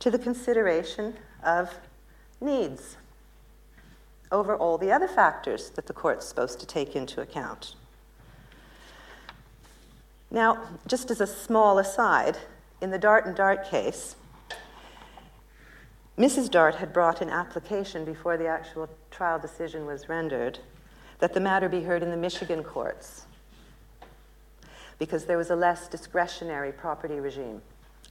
to 0.00 0.10
the 0.10 0.18
consideration 0.18 1.14
of 1.44 1.72
needs 2.40 2.96
over 4.32 4.56
all 4.56 4.76
the 4.76 4.90
other 4.90 5.06
factors 5.06 5.70
that 5.70 5.86
the 5.86 5.92
court's 5.92 6.26
supposed 6.26 6.58
to 6.58 6.66
take 6.66 6.96
into 6.96 7.20
account. 7.20 7.76
Now, 10.32 10.58
just 10.88 11.12
as 11.12 11.20
a 11.20 11.28
small 11.28 11.78
aside, 11.78 12.38
in 12.80 12.90
the 12.90 12.98
Dart 12.98 13.24
and 13.24 13.36
Dart 13.36 13.70
case, 13.70 14.16
Mrs. 16.18 16.50
Dart 16.50 16.74
had 16.74 16.92
brought 16.92 17.22
an 17.22 17.30
application 17.30 18.04
before 18.04 18.36
the 18.36 18.48
actual 18.48 18.88
trial 19.10 19.38
decision 19.38 19.86
was 19.86 20.08
rendered 20.08 20.58
that 21.20 21.32
the 21.32 21.40
matter 21.40 21.68
be 21.68 21.82
heard 21.82 22.02
in 22.02 22.10
the 22.10 22.16
Michigan 22.16 22.64
courts 22.64 23.26
because 24.98 25.26
there 25.26 25.38
was 25.38 25.50
a 25.50 25.56
less 25.56 25.86
discretionary 25.86 26.72
property 26.72 27.20
regime 27.20 27.62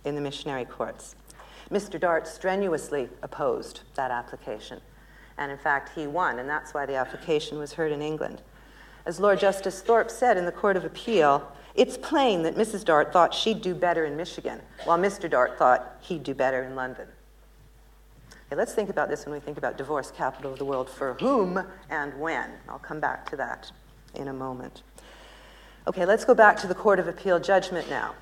in 0.05 0.15
the 0.15 0.21
Michigan 0.21 0.65
courts. 0.65 1.15
Mr. 1.69 1.99
Dart 1.99 2.25
strenuously 2.27 3.09
opposed 3.21 3.81
that 3.95 4.09
application 4.09 4.79
and 5.37 5.51
in 5.51 5.57
fact, 5.57 5.91
he 5.93 6.07
won, 6.07 6.39
and 6.39 6.49
that's 6.49 6.73
why 6.73 6.85
the 6.85 6.95
application 6.95 7.59
was 7.59 7.73
heard 7.73 7.91
in 7.91 8.01
England. 8.01 8.41
As 9.05 9.19
Lord 9.19 9.39
Justice 9.39 9.81
Thorpe 9.81 10.09
said 10.09 10.35
in 10.35 10.45
the 10.45 10.51
Court 10.51 10.75
of 10.75 10.83
Appeal, 10.83 11.51
it's 11.75 11.97
plain 11.97 12.41
that 12.43 12.55
Mrs. 12.55 12.83
Dart 12.83 13.13
thought 13.13 13.33
she'd 13.33 13.61
do 13.61 13.75
better 13.75 14.05
in 14.05 14.17
Michigan, 14.17 14.61
while 14.85 14.97
Mr. 14.97 15.29
Dart 15.29 15.57
thought 15.57 15.97
he'd 16.01 16.23
do 16.23 16.33
better 16.33 16.63
in 16.63 16.75
London. 16.75 17.07
Okay, 18.47 18.55
let's 18.55 18.73
think 18.73 18.89
about 18.89 19.09
this 19.09 19.25
when 19.25 19.33
we 19.33 19.41
think 19.41 19.57
about 19.57 19.77
divorce 19.77 20.09
capital 20.09 20.53
of 20.53 20.57
the 20.57 20.63
world 20.63 20.89
for 20.89 21.15
whom 21.15 21.61
and 21.89 22.17
when. 22.17 22.49
I'll 22.69 22.79
come 22.79 23.01
back 23.01 23.29
to 23.31 23.35
that 23.35 23.69
in 24.15 24.29
a 24.29 24.33
moment. 24.33 24.83
Okay, 25.85 26.05
let's 26.05 26.23
go 26.23 26.33
back 26.33 26.55
to 26.61 26.67
the 26.67 26.75
Court 26.75 26.97
of 26.99 27.09
Appeal 27.09 27.39
judgment 27.39 27.89
now. 27.89 28.15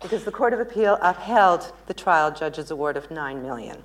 Because 0.00 0.24
the 0.24 0.32
Court 0.32 0.54
of 0.54 0.60
Appeal 0.60 0.98
upheld 1.02 1.70
the 1.86 1.92
trial 1.92 2.30
judge's 2.30 2.70
award 2.70 2.96
of 2.96 3.10
9 3.10 3.42
million. 3.42 3.82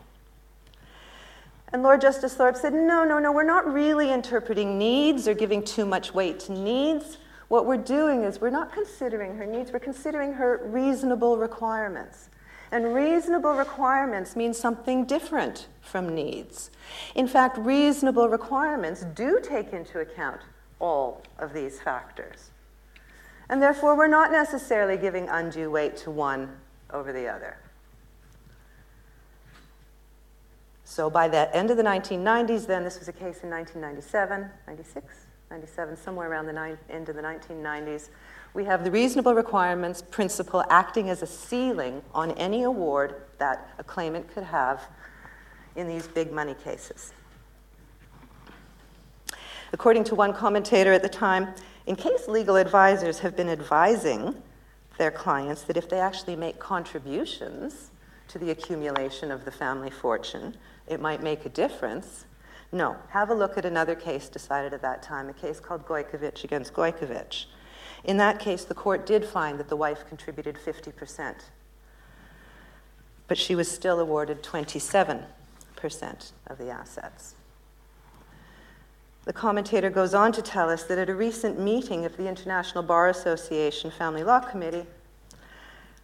And 1.73 1.83
Lord 1.83 1.99
Justice 1.99 2.33
Thorpe 2.35 2.55
said, 2.55 2.73
No, 2.73 3.03
no, 3.03 3.19
no, 3.19 3.31
we're 3.33 3.43
not 3.43 3.71
really 3.71 4.11
interpreting 4.11 4.77
needs 4.77 5.27
or 5.27 5.33
giving 5.33 5.63
too 5.63 5.85
much 5.85 6.13
weight 6.13 6.39
to 6.41 6.53
needs. 6.53 7.17
What 7.49 7.65
we're 7.65 7.75
doing 7.75 8.23
is 8.23 8.39
we're 8.39 8.49
not 8.49 8.71
considering 8.71 9.35
her 9.35 9.45
needs, 9.45 9.73
we're 9.73 9.79
considering 9.79 10.31
her 10.33 10.61
reasonable 10.65 11.37
requirements. 11.37 12.29
And 12.71 12.93
reasonable 12.93 13.53
requirements 13.53 14.35
mean 14.35 14.53
something 14.53 15.05
different 15.05 15.67
from 15.81 16.15
needs. 16.15 16.71
In 17.15 17.27
fact, 17.27 17.57
reasonable 17.57 18.29
requirements 18.29 19.05
do 19.13 19.39
take 19.43 19.73
into 19.73 19.99
account 19.99 20.41
all 20.79 21.21
of 21.37 21.53
these 21.53 21.81
factors. 21.81 22.51
And 23.49 23.61
therefore, 23.61 23.97
we're 23.97 24.07
not 24.07 24.31
necessarily 24.31 24.95
giving 24.95 25.27
undue 25.27 25.69
weight 25.69 25.97
to 25.97 26.11
one 26.11 26.55
over 26.91 27.11
the 27.11 27.27
other. 27.27 27.57
So 30.85 31.09
by 31.09 31.27
the 31.27 31.53
end 31.55 31.71
of 31.71 31.77
the 31.77 31.83
1990s, 31.83 32.67
then, 32.67 32.83
this 32.83 32.99
was 32.99 33.07
a 33.07 33.13
case 33.13 33.43
in 33.43 33.49
1997, 33.49 34.49
96, 34.67 35.25
97, 35.49 35.97
somewhere 35.97 36.29
around 36.29 36.47
the 36.47 36.53
ni- 36.53 36.77
end 36.89 37.09
of 37.09 37.15
the 37.15 37.21
1990s, 37.21 38.09
we 38.53 38.65
have 38.65 38.83
the 38.83 38.91
reasonable 38.91 39.33
requirements 39.33 40.01
principle 40.01 40.63
acting 40.69 41.09
as 41.09 41.21
a 41.21 41.27
ceiling 41.27 42.01
on 42.13 42.31
any 42.31 42.63
award 42.63 43.23
that 43.37 43.69
a 43.77 43.83
claimant 43.83 44.27
could 44.33 44.43
have 44.43 44.81
in 45.75 45.87
these 45.87 46.07
big 46.07 46.31
money 46.31 46.55
cases. 46.63 47.13
According 49.73 50.03
to 50.05 50.15
one 50.15 50.33
commentator 50.33 50.91
at 50.91 51.01
the 51.01 51.09
time, 51.09 51.53
in 51.87 51.95
case 51.95 52.27
legal 52.27 52.57
advisors 52.57 53.19
have 53.19 53.37
been 53.37 53.47
advising 53.47 54.35
their 54.97 55.11
clients 55.11 55.63
that 55.63 55.77
if 55.77 55.89
they 55.89 55.99
actually 55.99 56.35
make 56.35 56.59
contributions 56.59 57.91
to 58.27 58.37
the 58.37 58.51
accumulation 58.51 59.31
of 59.31 59.45
the 59.45 59.51
family 59.51 59.89
fortune, 59.89 60.55
it 60.87 60.99
might 60.99 61.23
make 61.23 61.45
a 61.45 61.49
difference. 61.49 62.25
No, 62.73 62.97
have 63.09 63.29
a 63.29 63.33
look 63.33 63.57
at 63.57 63.65
another 63.65 63.95
case 63.95 64.27
decided 64.27 64.73
at 64.73 64.81
that 64.81 65.01
time, 65.01 65.29
a 65.29 65.33
case 65.33 65.59
called 65.59 65.85
Gojkovic 65.85 66.43
against 66.43 66.73
Gojkovic. 66.73 67.45
In 68.03 68.17
that 68.17 68.39
case, 68.39 68.63
the 68.63 68.73
court 68.73 69.05
did 69.05 69.25
find 69.25 69.59
that 69.59 69.69
the 69.69 69.75
wife 69.75 70.07
contributed 70.07 70.55
50%, 70.55 71.35
but 73.27 73.37
she 73.37 73.55
was 73.55 73.69
still 73.69 73.99
awarded 73.99 74.41
27% 74.41 75.23
of 76.47 76.57
the 76.57 76.69
assets. 76.69 77.35
The 79.23 79.33
commentator 79.33 79.91
goes 79.91 80.15
on 80.15 80.31
to 80.31 80.41
tell 80.41 80.69
us 80.69 80.83
that 80.85 80.97
at 80.97 81.09
a 81.09 81.15
recent 81.15 81.59
meeting 81.59 82.05
of 82.05 82.17
the 82.17 82.27
International 82.27 82.83
Bar 82.83 83.09
Association 83.09 83.91
Family 83.91 84.23
Law 84.23 84.39
Committee, 84.39 84.87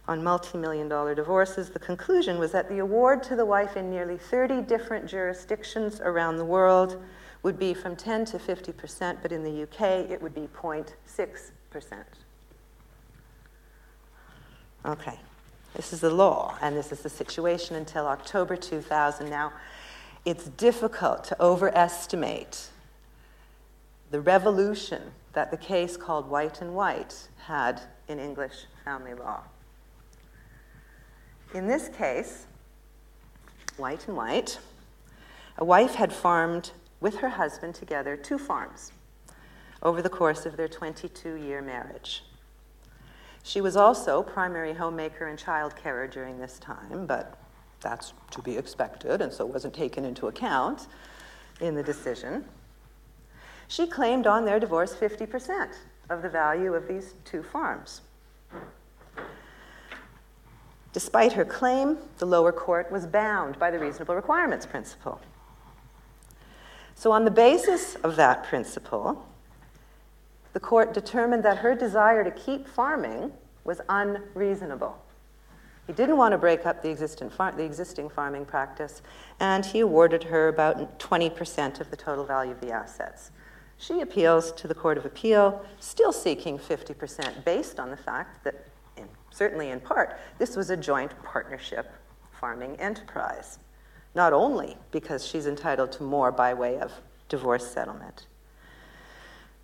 on 0.06 0.22
multi-million 0.22 0.88
dollar 0.88 1.14
divorces, 1.14 1.68
the 1.68 1.78
conclusion 1.78 2.38
was 2.38 2.52
that 2.52 2.68
the 2.68 2.78
award 2.78 3.22
to 3.24 3.36
the 3.36 3.44
wife 3.44 3.76
in 3.76 3.90
nearly 3.90 4.16
30 4.16 4.62
different 4.62 5.06
jurisdictions 5.06 6.00
around 6.00 6.38
the 6.38 6.44
world 6.44 7.02
would 7.42 7.58
be 7.58 7.74
from 7.74 7.94
10 7.94 8.24
to 8.24 8.38
50%, 8.38 9.18
but 9.20 9.32
in 9.32 9.42
the 9.42 9.64
UK 9.64 10.10
it 10.10 10.22
would 10.22 10.34
be 10.34 10.48
0.6%. 10.56 11.50
Okay, 14.84 15.18
this 15.74 15.92
is 15.92 16.00
the 16.00 16.10
law, 16.10 16.56
and 16.62 16.76
this 16.76 16.92
is 16.92 17.00
the 17.00 17.08
situation 17.10 17.76
until 17.76 18.06
October 18.06 18.56
2000. 18.56 19.28
Now, 19.28 19.52
it's 20.24 20.44
difficult 20.44 21.24
to 21.24 21.42
overestimate 21.42 22.68
the 24.10 24.20
revolution 24.20 25.02
that 25.32 25.50
the 25.50 25.56
case 25.56 25.96
called 25.96 26.28
White 26.30 26.60
and 26.62 26.74
White 26.74 27.28
had 27.44 27.82
in 28.08 28.18
English 28.18 28.66
family 28.84 29.14
law. 29.14 29.42
In 31.54 31.66
this 31.66 31.88
case, 31.88 32.46
white 33.76 34.06
and 34.08 34.16
white, 34.16 34.58
a 35.58 35.64
wife 35.64 35.94
had 35.94 36.12
farmed 36.12 36.70
with 37.00 37.16
her 37.16 37.30
husband 37.30 37.74
together 37.74 38.16
two 38.16 38.38
farms 38.38 38.92
over 39.82 40.02
the 40.02 40.08
course 40.08 40.46
of 40.46 40.56
their 40.56 40.68
22 40.68 41.34
year 41.34 41.62
marriage. 41.62 42.24
She 43.42 43.60
was 43.60 43.76
also 43.76 44.22
primary 44.22 44.74
homemaker 44.74 45.26
and 45.26 45.38
child 45.38 45.76
carer 45.76 46.06
during 46.06 46.38
this 46.38 46.58
time, 46.58 47.06
but 47.06 47.38
that's 47.80 48.12
to 48.32 48.42
be 48.42 48.56
expected 48.56 49.22
and 49.22 49.32
so 49.32 49.46
wasn't 49.46 49.74
taken 49.74 50.04
into 50.04 50.26
account 50.26 50.88
in 51.60 51.74
the 51.74 51.82
decision. 51.82 52.44
She 53.68 53.86
claimed 53.86 54.26
on 54.26 54.44
their 54.44 54.58
divorce 54.58 54.94
50% 54.94 55.74
of 56.10 56.22
the 56.22 56.28
value 56.28 56.74
of 56.74 56.88
these 56.88 57.14
two 57.24 57.42
farms. 57.42 58.00
Despite 60.92 61.34
her 61.34 61.44
claim, 61.44 61.98
the 62.16 62.26
lower 62.26 62.50
court 62.50 62.90
was 62.90 63.06
bound 63.06 63.58
by 63.58 63.70
the 63.70 63.78
reasonable 63.78 64.14
requirements 64.14 64.66
principle. 64.66 65.20
So, 66.94 67.12
on 67.12 67.24
the 67.24 67.30
basis 67.30 67.94
of 67.96 68.16
that 68.16 68.42
principle, 68.42 69.24
the 70.58 70.66
court 70.66 70.92
determined 70.92 71.44
that 71.44 71.58
her 71.58 71.72
desire 71.72 72.24
to 72.24 72.32
keep 72.32 72.66
farming 72.66 73.30
was 73.62 73.80
unreasonable. 73.88 75.00
He 75.86 75.92
didn't 75.92 76.16
want 76.16 76.32
to 76.32 76.38
break 76.38 76.66
up 76.66 76.82
the 76.82 76.90
existing, 76.90 77.30
far- 77.30 77.52
the 77.52 77.62
existing 77.62 78.08
farming 78.08 78.44
practice, 78.44 79.00
and 79.38 79.64
he 79.64 79.78
awarded 79.78 80.24
her 80.24 80.48
about 80.48 80.98
20% 80.98 81.78
of 81.78 81.92
the 81.92 81.96
total 81.96 82.24
value 82.24 82.50
of 82.50 82.60
the 82.60 82.72
assets. 82.72 83.30
She 83.76 84.00
appeals 84.00 84.50
to 84.54 84.66
the 84.66 84.74
Court 84.74 84.98
of 84.98 85.06
Appeal, 85.06 85.64
still 85.78 86.12
seeking 86.12 86.58
50% 86.58 87.44
based 87.44 87.78
on 87.78 87.90
the 87.90 87.96
fact 87.96 88.42
that, 88.42 88.66
in, 88.96 89.06
certainly 89.30 89.70
in 89.70 89.78
part, 89.78 90.18
this 90.38 90.56
was 90.56 90.70
a 90.70 90.76
joint 90.76 91.12
partnership 91.22 91.88
farming 92.32 92.74
enterprise, 92.80 93.60
not 94.16 94.32
only 94.32 94.76
because 94.90 95.24
she's 95.24 95.46
entitled 95.46 95.92
to 95.92 96.02
more 96.02 96.32
by 96.32 96.52
way 96.52 96.80
of 96.80 96.90
divorce 97.28 97.64
settlement. 97.64 98.26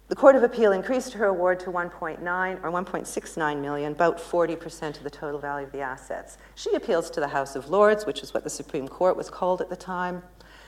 The 0.08 0.16
Court 0.16 0.37
of 0.37 0.42
Appeal 0.42 0.73
increased 0.73 1.14
her 1.14 1.25
award 1.25 1.61
to 1.61 1.70
1.9 1.70 2.20
or 2.62 2.70
1.69 2.70 3.61
million, 3.62 3.92
about 3.92 4.18
40% 4.18 4.99
of 4.99 5.02
the 5.02 5.11
total 5.11 5.40
value 5.40 5.66
of 5.66 5.73
the 5.73 5.80
assets. 5.80 6.37
She 6.54 6.75
appeals 6.75 7.08
to 7.11 7.20
the 7.20 7.28
House 7.28 7.56
of 7.56 7.70
Lords, 7.70 8.04
which 8.04 8.23
is 8.23 8.34
what 8.34 8.44
the 8.44 8.50
Supreme 8.50 8.87
Court 8.87 9.16
was 9.16 9.30
called 9.30 9.62
at 9.62 9.70
the 9.70 9.76
time, 9.76 10.23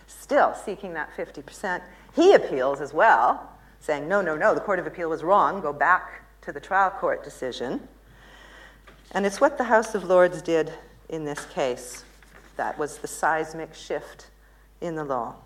still 0.07 0.55
seeking 0.55 0.95
that 0.95 1.11
50%. 1.15 1.83
He 2.15 2.33
appeals 2.33 2.81
as 2.81 2.95
well, 2.95 3.53
saying, 3.79 4.09
no, 4.09 4.23
no, 4.23 4.37
no, 4.37 4.55
the 4.55 4.61
Court 4.61 4.79
of 4.79 4.87
Appeal 4.87 5.11
was 5.11 5.23
wrong, 5.23 5.61
go 5.61 5.73
back 5.73 6.23
to 6.41 6.51
the 6.51 6.61
trial 6.61 6.91
court 6.91 7.23
decision. 7.23 7.87
And 9.13 9.27
it's 9.27 9.39
what 9.41 9.59
the 9.59 9.65
House 9.65 9.95
of 9.95 10.05
Lords 10.05 10.41
did 10.41 10.73
in 11.11 11.27
this 11.27 11.45
case 11.47 12.05
that 12.57 12.79
was 12.79 12.99
the 12.99 13.07
seismic 13.07 13.75
shift 13.75 14.31
in 14.81 14.95
the 14.95 15.05
law. 15.05 15.37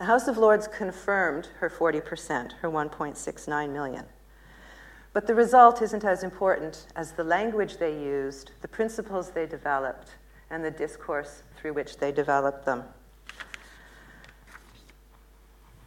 The 0.00 0.06
House 0.06 0.28
of 0.28 0.38
Lords 0.38 0.66
confirmed 0.66 1.48
her 1.58 1.68
40%, 1.68 2.52
her 2.62 2.70
1.69 2.70 3.70
million. 3.70 4.06
But 5.12 5.26
the 5.26 5.34
result 5.34 5.82
isn't 5.82 6.04
as 6.04 6.22
important 6.22 6.86
as 6.96 7.12
the 7.12 7.22
language 7.22 7.76
they 7.76 7.92
used, 7.92 8.52
the 8.62 8.68
principles 8.68 9.32
they 9.32 9.44
developed, 9.44 10.12
and 10.48 10.64
the 10.64 10.70
discourse 10.70 11.42
through 11.54 11.74
which 11.74 11.98
they 11.98 12.12
developed 12.12 12.64
them. 12.64 12.84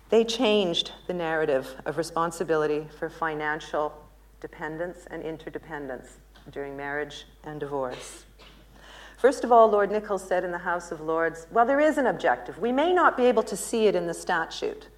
They 0.09 0.23
changed 0.23 0.91
the 1.07 1.15
narrative 1.15 1.81
of 1.87 1.97
responsibility 1.97 2.85
for 2.99 3.09
financial 3.09 3.93
dependence 4.41 5.07
and 5.09 5.23
interdependence 5.23 6.17
during 6.51 6.77
marriage 6.77 7.25
and 7.45 7.59
divorce. 7.59 8.25
First 9.23 9.45
of 9.45 9.53
all, 9.53 9.69
Lord 9.69 9.89
Nicholls 9.89 10.27
said 10.27 10.43
in 10.43 10.51
the 10.51 10.57
House 10.57 10.91
of 10.91 10.99
Lords, 10.99 11.47
well, 11.49 11.65
there 11.65 11.79
is 11.79 11.97
an 11.97 12.07
objective. 12.07 12.57
We 12.57 12.73
may 12.73 12.91
not 12.91 13.15
be 13.15 13.23
able 13.23 13.43
to 13.43 13.55
see 13.55 13.87
it 13.87 13.95
in 13.95 14.05
the 14.05 14.13
statute, 14.13 14.89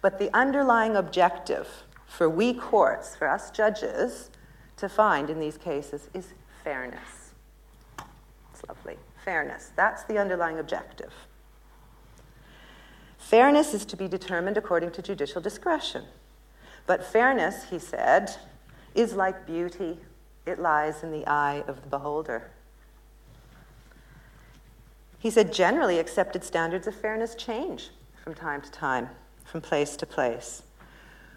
but 0.00 0.20
the 0.20 0.30
underlying 0.32 0.94
objective 0.94 1.66
for 2.06 2.30
we 2.30 2.54
courts, 2.54 3.16
for 3.16 3.28
us 3.28 3.50
judges, 3.50 4.30
to 4.76 4.88
find 4.88 5.28
in 5.28 5.40
these 5.40 5.58
cases 5.58 6.08
is 6.14 6.28
fairness. 6.62 7.32
It's 8.52 8.62
lovely. 8.68 8.98
Fairness. 9.24 9.72
That's 9.74 10.04
the 10.04 10.16
underlying 10.16 10.60
objective. 10.60 11.12
Fairness 13.18 13.74
is 13.74 13.84
to 13.86 13.96
be 13.96 14.06
determined 14.06 14.56
according 14.56 14.92
to 14.92 15.02
judicial 15.02 15.40
discretion. 15.40 16.04
But 16.86 17.04
fairness, 17.04 17.64
he 17.68 17.80
said, 17.80 18.30
is 18.94 19.14
like 19.14 19.44
beauty, 19.44 19.98
it 20.46 20.60
lies 20.60 21.02
in 21.02 21.10
the 21.10 21.26
eye 21.26 21.64
of 21.66 21.82
the 21.82 21.88
beholder. 21.88 22.52
He 25.22 25.30
said 25.30 25.52
generally 25.52 26.00
accepted 26.00 26.42
standards 26.42 26.88
of 26.88 26.96
fairness 26.96 27.36
change 27.36 27.90
from 28.24 28.34
time 28.34 28.60
to 28.60 28.72
time, 28.72 29.08
from 29.44 29.60
place 29.60 29.96
to 29.98 30.04
place. 30.04 30.64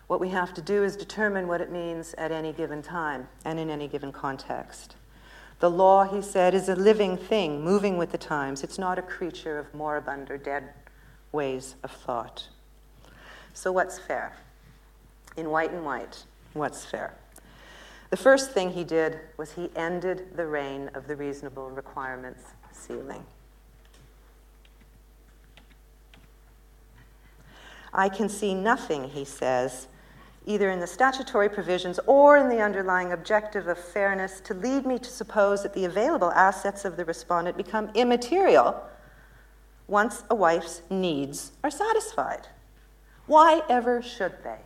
What 0.08 0.20
we 0.20 0.30
have 0.30 0.56
to 0.56 0.62
do 0.62 0.84
is 0.84 0.96
determine 0.96 1.48
what 1.48 1.62
it 1.62 1.72
means 1.72 2.16
at 2.18 2.32
any 2.32 2.52
given 2.52 2.82
time 2.82 3.28
and 3.46 3.60
in 3.60 3.70
any 3.70 3.88
given 3.88 4.12
context. 4.12 4.96
The 5.60 5.70
law, 5.70 6.04
he 6.04 6.24
said, 6.24 6.56
is 6.56 6.68
a 6.68 6.76
living 6.76 7.16
thing, 7.16 7.64
moving 7.64 7.96
with 7.96 8.12
the 8.12 8.18
times. 8.18 8.64
It's 8.64 8.80
not 8.80 8.98
a 8.98 9.04
creature 9.04 9.60
of 9.60 9.72
moribund 9.72 10.32
or 10.32 10.40
dead 10.40 10.70
ways 11.32 11.76
of 11.84 11.92
thought. 11.92 12.48
So, 13.54 13.72
what's 13.72 14.00
fair? 14.00 14.36
In 15.38 15.52
white 15.52 15.70
and 15.70 15.86
white, 15.86 16.24
what's 16.54 16.84
fair? 16.86 17.14
The 18.10 18.18
first 18.18 18.50
thing 18.50 18.72
he 18.72 18.84
did 18.84 19.20
was 19.38 19.52
he 19.52 19.70
ended 19.76 20.36
the 20.36 20.48
reign 20.48 20.90
of 20.96 21.06
the 21.06 21.16
reasonable 21.16 21.70
requirements 21.70 22.46
ceiling. 22.72 23.24
I 27.96 28.10
can 28.10 28.28
see 28.28 28.54
nothing, 28.54 29.10
he 29.10 29.24
says, 29.24 29.88
either 30.46 30.70
in 30.70 30.80
the 30.80 30.88
statutory 30.88 31.50
provisions 31.50 32.00
or 32.06 32.38
in 32.38 32.50
the 32.50 32.62
underlying 32.62 33.14
objective 33.14 33.68
of 33.68 33.80
fairness 33.80 34.42
to 34.42 34.54
lead 34.54 34.86
me 34.86 35.00
to 35.00 35.10
suppose 35.10 35.64
that 35.64 35.74
the 35.74 35.86
available 35.86 36.32
assets 36.32 36.84
of 36.84 36.98
the 36.98 37.06
respondent 37.06 37.56
become 37.56 37.90
immaterial 37.96 38.84
once 39.88 40.24
a 40.30 40.36
wife's 40.36 40.82
needs 40.90 41.54
are 41.64 41.72
satisfied. 41.72 42.48
Why 43.28 43.62
ever 43.70 44.02
should 44.02 44.44
they? 44.44 44.60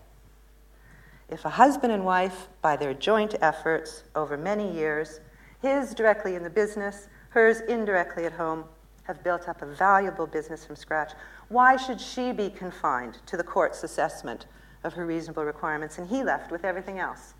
If 1.29 1.45
a 1.45 1.49
husband 1.49 1.93
and 1.93 2.03
wife, 2.03 2.47
by 2.61 2.75
their 2.75 2.95
joint 2.95 3.35
efforts 3.41 4.03
over 4.15 4.35
many 4.35 4.73
years, 4.73 5.19
his 5.61 5.93
directly 5.93 6.35
in 6.35 6.43
the 6.43 6.49
business, 6.49 7.07
hers 7.29 7.61
indirectly 7.61 8.25
at 8.25 8.33
home, 8.33 8.65
have 9.09 9.23
built 9.23 9.49
up 9.49 9.63
a 9.63 9.65
valuable 9.65 10.27
business 10.27 10.63
from 10.63 10.75
scratch, 10.75 11.13
why 11.47 11.75
should 11.75 11.99
she 11.99 12.31
be 12.31 12.47
confined 12.47 13.17
to 13.25 13.35
the 13.35 13.43
court's 13.43 13.83
assessment 13.83 14.45
of 14.83 14.93
her 14.93 15.03
reasonable 15.03 15.43
requirements 15.43 15.97
and 15.97 16.07
he 16.07 16.23
left 16.23 16.51
with 16.51 16.63
everything 16.63 16.99
else? 16.99 17.33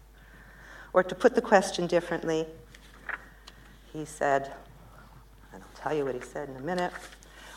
Or 0.93 1.03
to 1.03 1.13
put 1.13 1.35
the 1.35 1.43
question 1.43 1.85
differently, 1.85 2.47
he 3.93 4.03
said, 4.03 4.51
and 5.53 5.61
I'll 5.61 5.81
tell 5.81 5.95
you 5.95 6.05
what 6.05 6.15
he 6.15 6.21
said 6.21 6.49
in 6.49 6.55
a 6.55 6.61
minute, 6.61 6.91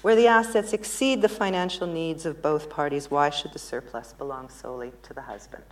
where 0.02 0.14
the 0.14 0.26
assets 0.26 0.74
exceed 0.74 1.22
the 1.22 1.28
financial 1.30 1.86
needs 1.86 2.26
of 2.26 2.42
both 2.42 2.68
parties, 2.68 3.10
why 3.10 3.30
should 3.30 3.54
the 3.54 3.58
surplus 3.58 4.12
belong 4.12 4.50
solely 4.50 4.92
to 5.04 5.14
the 5.14 5.22
husband? 5.22 5.64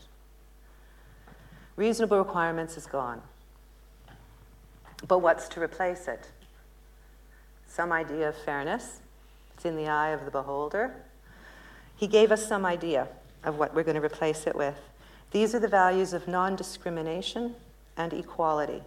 Reasonable 1.76 2.16
requirements 2.16 2.78
is 2.78 2.86
gone. 2.86 3.20
But 5.06 5.18
what's 5.18 5.46
to 5.48 5.60
replace 5.60 6.08
it? 6.08 6.30
Some 7.70 7.92
idea 7.92 8.28
of 8.28 8.36
fairness, 8.36 8.98
it's 9.54 9.64
in 9.64 9.76
the 9.76 9.86
eye 9.86 10.08
of 10.08 10.24
the 10.24 10.30
beholder. 10.32 10.92
He 11.96 12.08
gave 12.08 12.32
us 12.32 12.46
some 12.46 12.66
idea 12.66 13.06
of 13.44 13.58
what 13.58 13.74
we're 13.74 13.84
going 13.84 13.94
to 13.94 14.04
replace 14.04 14.48
it 14.48 14.56
with. 14.56 14.74
These 15.30 15.54
are 15.54 15.60
the 15.60 15.68
values 15.68 16.12
of 16.12 16.26
non 16.26 16.56
discrimination 16.56 17.54
and 17.96 18.12
equality. 18.12 18.82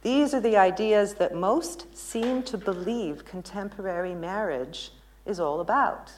These 0.00 0.32
are 0.32 0.40
the 0.40 0.56
ideas 0.56 1.14
that 1.14 1.34
most 1.34 1.94
seem 1.94 2.42
to 2.44 2.56
believe 2.56 3.26
contemporary 3.26 4.14
marriage 4.14 4.90
is 5.26 5.38
all 5.38 5.60
about. 5.60 6.12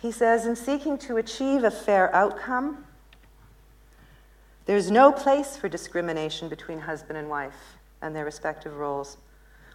He 0.00 0.10
says, 0.10 0.46
in 0.46 0.56
seeking 0.56 0.96
to 0.98 1.18
achieve 1.18 1.64
a 1.64 1.70
fair 1.70 2.14
outcome, 2.14 2.86
there's 4.64 4.90
no 4.90 5.12
place 5.12 5.54
for 5.54 5.68
discrimination 5.68 6.48
between 6.48 6.80
husband 6.80 7.18
and 7.18 7.28
wife 7.28 7.76
and 8.00 8.16
their 8.16 8.24
respective 8.24 8.76
roles 8.76 9.18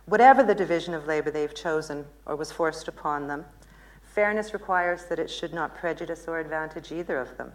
whatever 0.10 0.43
the 0.43 0.56
division 0.56 0.93
of 0.93 1.08
labor 1.08 1.30
they've 1.30 1.54
chosen 1.54 2.06
or 2.26 2.36
was 2.36 2.52
forced 2.52 2.88
upon 2.88 3.28
them, 3.28 3.45
fairness 4.02 4.54
requires 4.54 5.06
that 5.06 5.19
it 5.19 5.30
should 5.30 5.54
not 5.54 5.76
prejudice 5.76 6.26
or 6.28 6.39
advantage 6.39 6.91
either 6.91 7.17
of 7.17 7.38
them. 7.38 7.52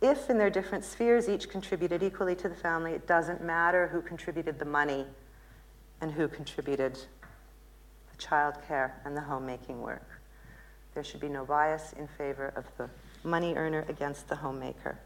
If 0.00 0.28
in 0.28 0.38
their 0.38 0.50
different 0.50 0.84
spheres 0.84 1.28
each 1.28 1.48
contributed 1.48 2.02
equally 2.02 2.34
to 2.36 2.48
the 2.48 2.54
family, 2.54 2.92
it 2.92 3.06
doesn't 3.06 3.42
matter 3.42 3.88
who 3.88 4.00
contributed 4.00 4.58
the 4.58 4.64
money 4.64 5.04
and 6.00 6.10
who 6.10 6.28
contributed 6.28 6.94
the 6.94 8.16
child 8.18 8.56
care 8.66 9.00
and 9.04 9.16
the 9.16 9.20
homemaking 9.20 9.80
work. 9.80 10.06
There 10.94 11.04
should 11.04 11.20
be 11.20 11.28
no 11.28 11.44
bias 11.44 11.92
in 11.98 12.08
favor 12.08 12.52
of 12.56 12.64
the 12.78 12.88
money 13.26 13.54
earner 13.54 13.84
against 13.88 14.28
the 14.28 14.36
homemaker. 14.36 14.98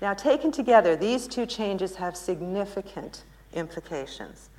Now, 0.00 0.14
taken 0.14 0.52
together, 0.52 0.96
these 0.96 1.26
two 1.26 1.44
changes 1.44 1.96
have 1.96 2.16
significant 2.16 3.24
implications. 3.52 4.50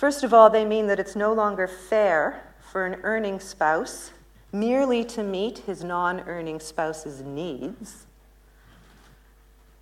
First 0.00 0.24
of 0.24 0.32
all, 0.32 0.48
they 0.48 0.64
mean 0.64 0.86
that 0.86 0.98
it's 0.98 1.14
no 1.14 1.30
longer 1.34 1.68
fair 1.68 2.54
for 2.58 2.86
an 2.86 3.00
earning 3.02 3.38
spouse 3.38 4.12
merely 4.50 5.04
to 5.04 5.22
meet 5.22 5.58
his 5.58 5.84
non 5.84 6.20
earning 6.20 6.58
spouse's 6.58 7.20
needs 7.20 8.06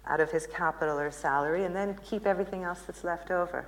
out 0.05 0.19
of 0.19 0.33
his 0.33 0.49
capital 0.49 0.99
or 0.99 1.13
salary 1.13 1.65
and 1.65 1.77
then 1.77 1.97
keep 2.05 2.27
everything 2.27 2.65
else 2.65 2.81
that's 2.85 3.05
left 3.05 3.31
over. 3.31 3.67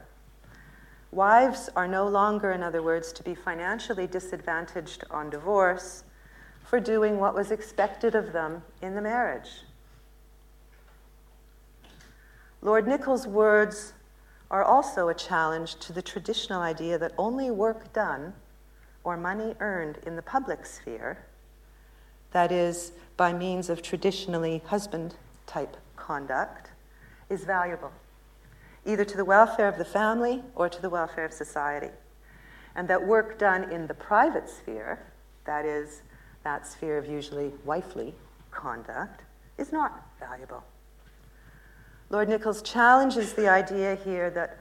Wives 1.13 1.71
are 1.77 1.87
no 1.87 2.09
longer, 2.09 2.51
in 2.51 2.65
other 2.65 2.83
words, 2.83 3.13
to 3.13 3.23
be 3.23 3.37
financially 3.37 4.09
disadvantaged 4.09 5.05
on 5.09 5.31
divorce 5.31 6.03
for 6.65 6.81
doing 6.81 7.21
what 7.21 7.33
was 7.33 7.53
expected 7.53 8.17
of 8.17 8.33
them 8.33 8.65
in 8.83 8.97
the 8.97 9.01
marriage. 9.01 9.61
Lord 12.61 12.89
Nicholls' 12.89 13.29
words 13.29 13.93
are 14.51 14.65
also 14.65 15.09
a 15.09 15.15
challenge 15.15 15.77
to 15.77 15.93
the 15.93 16.03
traditional 16.03 16.61
idea 16.61 16.99
that 16.99 17.13
only 17.17 17.51
work 17.51 17.93
done 17.93 18.33
or 19.05 19.17
money 19.17 19.55
earned 19.61 19.99
in 20.07 20.17
the 20.17 20.23
public 20.23 20.67
sphere 20.67 21.19
that 22.33 22.53
is, 22.53 22.93
by 23.17 23.33
means 23.33 23.69
of 23.69 23.83
traditionally 23.83 24.63
husband 24.67 25.15
type 25.47 25.77
conduct, 25.97 26.71
is 27.29 27.45
valuable, 27.45 27.93
either 28.87 29.05
to 29.05 29.17
the 29.17 29.25
welfare 29.25 29.69
of 29.69 29.79
the 29.79 29.85
family 29.85 30.43
or 30.55 30.69
to 30.69 30.81
the 30.81 30.91
welfare 30.91 31.25
of 31.25 31.33
society. 31.33 31.91
And 32.75 32.87
that 32.89 33.05
work 33.05 33.39
done 33.39 33.71
in 33.73 33.87
the 33.87 33.95
private 33.95 34.49
sphere, 34.49 35.01
that 35.45 35.65
is, 35.65 36.03
that 36.45 36.67
sphere 36.67 36.99
of 36.99 37.07
usually 37.07 37.53
wifely 37.65 38.15
conduct, 38.51 39.23
is 39.59 39.73
not 39.73 40.07
valuable. 40.19 40.63
Lord 42.11 42.29
Nicholls 42.29 42.61
challenges 42.61 43.35
the 43.35 43.49
idea 43.49 43.95
here 44.05 44.31
that 44.31 44.59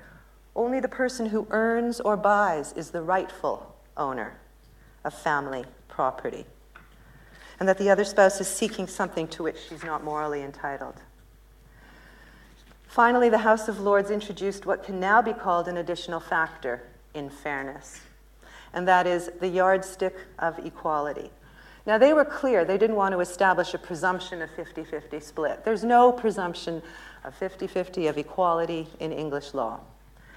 only 0.56 0.80
the 0.80 0.88
person 0.88 1.26
who 1.26 1.48
earns 1.50 2.00
or 2.00 2.16
buys 2.16 2.74
is 2.74 2.92
the 2.92 3.02
rightful 3.02 3.76
owner 3.98 4.38
of 5.04 5.16
family 5.16 5.66
property, 5.88 6.46
and 7.60 7.68
that 7.68 7.80
the 7.80 7.90
other 7.90 8.04
spouse 8.04 8.40
is 8.40 8.48
seeking 8.48 8.86
something 8.86 9.28
to 9.30 9.42
which 9.42 9.58
she's 9.68 9.84
not 9.84 10.04
morally 10.04 10.44
entitled. 10.44 11.02
Finally, 12.88 13.30
the 13.30 13.40
House 13.40 13.68
of 13.68 13.80
Lords 13.80 14.12
introduced 14.12 14.68
what 14.68 14.84
can 14.84 15.00
now 15.00 15.22
be 15.22 15.34
called 15.34 15.68
an 15.68 15.78
additional 15.78 16.20
factor 16.20 16.84
in 17.16 17.30
fairness, 17.32 18.02
and 18.74 18.88
that 18.88 19.08
is 19.08 19.32
the 19.40 19.48
yardstick 19.48 20.16
of 20.38 20.60
equality. 20.64 21.32
Now, 21.86 21.98
they 21.98 22.14
were 22.14 22.26
clear. 22.26 22.66
They 22.66 22.78
didn't 22.78 22.98
want 22.98 23.14
to 23.14 23.20
establish 23.20 23.74
a 23.74 23.80
presumption 23.80 24.44
of 24.44 24.52
50 24.52 24.84
50 24.84 25.20
split. 25.20 25.66
There's 25.66 25.84
no 25.84 26.12
presumption 26.12 26.84
of 27.24 27.36
50 27.36 27.68
50 27.68 28.08
of 28.08 28.18
equality 28.18 28.88
in 29.00 29.12
English 29.12 29.54
law. 29.54 29.80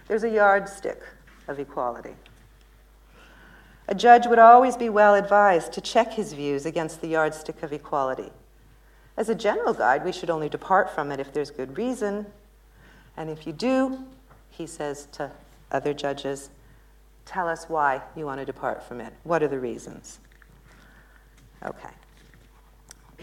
There's 0.09 0.25
a 0.25 0.31
yardstick 0.31 1.01
of 1.49 1.59
equality. 1.59 2.15
A 3.89 3.95
judge 3.95 4.27
would 4.27 4.39
always 4.39 4.77
be 4.77 4.89
well 4.89 5.15
advised 5.15 5.73
to 5.75 5.81
check 5.81 6.13
his 6.13 6.33
views 6.33 6.67
against 6.67 7.01
the 7.01 7.09
yardstick 7.09 7.63
of 7.63 7.73
equality. 7.73 8.31
As 9.17 9.29
a 9.29 9.35
general 9.35 9.75
guide, 9.75 10.05
we 10.05 10.13
should 10.13 10.31
only 10.31 10.49
depart 10.49 10.91
from 10.91 11.11
it 11.13 11.21
if 11.21 11.33
there's 11.33 11.51
good 11.51 11.77
reason. 11.77 12.27
And 13.17 13.29
if 13.29 13.47
you 13.47 13.53
do, 13.53 14.05
he 14.51 14.67
says 14.67 15.09
to 15.13 15.31
other 15.71 15.93
judges, 15.93 16.51
tell 17.27 17.49
us 17.49 17.69
why 17.69 18.01
you 18.17 18.25
want 18.25 18.41
to 18.41 18.47
depart 18.47 18.83
from 18.83 19.01
it. 19.01 19.13
What 19.25 19.43
are 19.43 19.49
the 19.49 19.59
reasons? 19.59 20.19
Okay. 21.65 21.91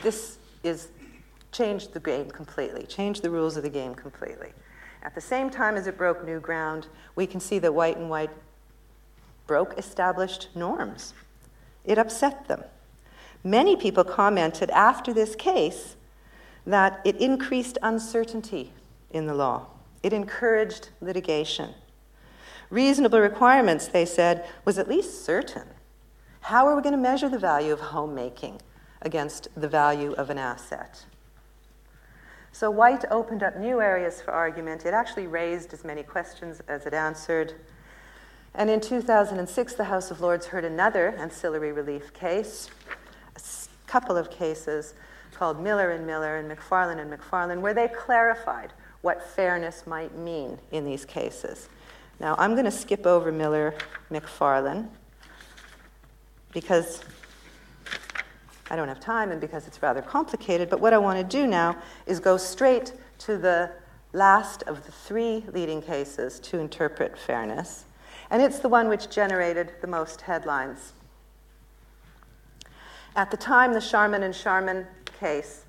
This 0.01 0.37
is 0.63 0.89
changed 1.59 1.91
the 1.91 1.99
game 1.99 2.31
completely, 2.31 2.85
changed 2.85 3.21
the 3.21 3.29
rules 3.29 3.57
of 3.57 3.63
the 3.63 3.69
game 3.69 3.93
completely. 3.93 4.53
At 5.03 5.13
the 5.13 5.19
same 5.19 5.49
time 5.49 5.75
as 5.75 5.87
it 5.87 5.97
broke 5.97 6.25
new 6.25 6.39
ground, 6.39 6.87
we 7.17 7.27
can 7.27 7.41
see 7.41 7.59
that 7.59 7.73
white 7.73 7.97
and 7.97 8.09
white 8.09 8.29
broke 9.45 9.77
established 9.77 10.47
norms. 10.55 11.13
It 11.83 11.97
upset 11.97 12.47
them. 12.47 12.63
Many 13.43 13.75
people 13.75 14.05
commented 14.05 14.69
after 14.69 15.13
this 15.13 15.35
case 15.35 15.97
that 16.65 17.01
it 17.03 17.17
increased 17.17 17.77
uncertainty 17.81 18.71
in 19.11 19.25
the 19.25 19.33
law. 19.33 19.65
It 20.01 20.13
encouraged 20.13 20.89
litigation. 21.01 21.73
Reasonable 22.69 23.19
requirements, 23.19 23.89
they 23.89 24.05
said, 24.05 24.47
was 24.63 24.77
at 24.77 24.87
least 24.87 25.25
certain. 25.25 25.67
How 26.39 26.67
are 26.67 26.75
we 26.75 26.81
going 26.81 26.95
to 26.95 26.97
measure 26.97 27.27
the 27.27 27.37
value 27.37 27.73
of 27.73 27.81
homemaking 27.81 28.61
against 29.01 29.49
the 29.57 29.67
value 29.67 30.13
of 30.13 30.29
an 30.29 30.37
asset? 30.37 31.03
So 32.51 32.69
White 32.69 33.05
opened 33.11 33.43
up 33.43 33.57
new 33.57 33.81
areas 33.81 34.21
for 34.21 34.31
argument. 34.31 34.85
It 34.85 34.93
actually 34.93 35.27
raised 35.27 35.73
as 35.73 35.83
many 35.83 36.03
questions 36.03 36.61
as 36.67 36.85
it 36.85 36.93
answered. 36.93 37.53
And 38.55 38.69
in 38.69 38.81
2006, 38.81 39.73
the 39.75 39.83
House 39.85 40.11
of 40.11 40.21
Lords 40.21 40.47
heard 40.47 40.65
another 40.65 41.15
ancillary 41.17 41.71
relief 41.71 42.13
case, 42.13 42.69
a 43.35 43.41
couple 43.87 44.17
of 44.17 44.29
cases 44.29 44.95
called 45.33 45.61
Miller 45.61 45.91
and 45.91 46.05
Miller 46.05 46.37
and 46.37 46.51
McFarlane 46.51 46.99
and 46.99 47.11
McFarlane, 47.11 47.61
where 47.61 47.73
they 47.73 47.87
clarified 47.87 48.73
what 49.01 49.23
fairness 49.23 49.87
might 49.87 50.15
mean 50.17 50.57
in 50.71 50.83
these 50.83 51.05
cases. 51.05 51.69
Now, 52.19 52.35
I'm 52.37 52.53
going 52.53 52.65
to 52.65 52.71
skip 52.71 53.05
over 53.05 53.31
Miller 53.31 53.73
McFarlane 54.11 54.89
because 56.51 57.03
I 58.69 58.75
don't 58.75 58.87
have 58.87 58.99
time 58.99 59.31
and 59.31 59.41
because 59.41 59.67
it's 59.67 59.81
rather 59.81 60.01
complicated, 60.01 60.69
but 60.69 60.79
what 60.79 60.93
I 60.93 60.97
want 60.97 61.17
to 61.17 61.23
do 61.23 61.47
now 61.47 61.75
is 62.05 62.19
go 62.19 62.37
straight 62.37 62.93
to 63.19 63.37
the 63.37 63.71
last 64.13 64.63
of 64.63 64.85
the 64.85 64.91
three 64.91 65.43
leading 65.53 65.81
cases 65.81 66.39
to 66.41 66.59
interpret 66.59 67.17
fairness, 67.17 67.85
and 68.29 68.41
it's 68.41 68.59
the 68.59 68.69
one 68.69 68.87
which 68.89 69.09
generated 69.09 69.73
the 69.81 69.87
most 69.87 70.21
headlines. 70.21 70.93
At 73.15 73.31
the 73.31 73.37
time, 73.37 73.73
the 73.73 73.81
Charman 73.81 74.23
and 74.23 74.33
Charman 74.33 74.85
case, 75.19 75.65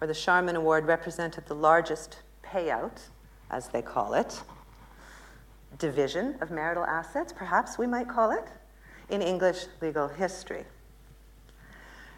or 0.00 0.06
the 0.06 0.14
Charman 0.14 0.56
Award, 0.56 0.86
represented 0.86 1.46
the 1.46 1.54
largest 1.54 2.18
payout, 2.44 3.00
as 3.50 3.68
they 3.68 3.82
call 3.82 4.14
it, 4.14 4.40
division 5.78 6.36
of 6.40 6.50
marital 6.50 6.84
assets, 6.84 7.32
perhaps 7.32 7.78
we 7.78 7.86
might 7.86 8.08
call 8.08 8.30
it, 8.32 8.44
in 9.08 9.22
English 9.22 9.66
legal 9.80 10.08
history. 10.08 10.64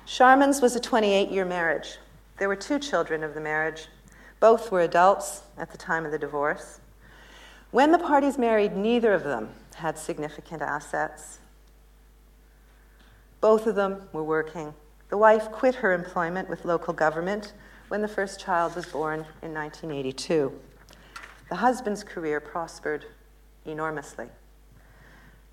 Charman's 0.07 0.61
was 0.61 0.75
a 0.75 0.81
28 0.81 1.31
year 1.31 1.45
marriage. 1.45 1.99
There 2.39 2.49
were 2.49 2.57
two 2.57 2.79
children 2.79 3.23
of 3.23 3.35
the 3.35 3.41
marriage. 3.41 3.87
Both 4.41 4.73
were 4.73 4.81
adults 4.81 5.43
at 5.57 5.71
the 5.71 5.79
time 5.79 6.05
of 6.05 6.11
the 6.11 6.19
divorce. 6.19 6.81
When 7.71 7.93
the 7.93 7.99
parties 7.99 8.37
married, 8.37 8.77
neither 8.77 9.13
of 9.15 9.23
them 9.23 9.51
had 9.77 9.97
significant 9.97 10.61
assets. 10.61 11.39
Both 13.41 13.67
of 13.67 13.77
them 13.77 14.09
were 14.13 14.25
working. 14.25 14.75
The 15.09 15.17
wife 15.17 15.51
quit 15.51 15.77
her 15.77 15.93
employment 15.93 16.49
with 16.49 16.65
local 16.65 16.93
government 16.93 17.53
when 17.89 18.03
the 18.03 18.09
first 18.09 18.41
child 18.41 18.75
was 18.75 18.87
born 18.87 19.27
in 19.43 19.55
1982. 19.55 20.53
The 21.49 21.57
husband's 21.57 22.03
career 22.03 22.41
prospered 22.41 23.05
enormously. 23.65 24.27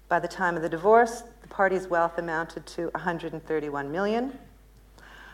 By 0.07 0.19
the 0.19 0.27
time 0.27 0.55
of 0.55 0.61
the 0.61 0.69
divorce, 0.69 1.23
party's 1.49 1.87
wealth 1.87 2.17
amounted 2.17 2.65
to 2.67 2.87
131 2.89 3.91
million, 3.91 4.37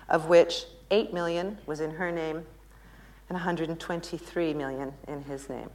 of 0.09 0.27
which 0.27 0.65
8 0.91 1.13
million 1.13 1.57
was 1.65 1.79
in 1.79 1.91
her 1.91 2.11
name 2.11 2.45
and 3.29 3.35
123 3.35 4.53
million 4.53 4.93
in 5.07 5.23
his 5.23 5.49
name. 5.49 5.69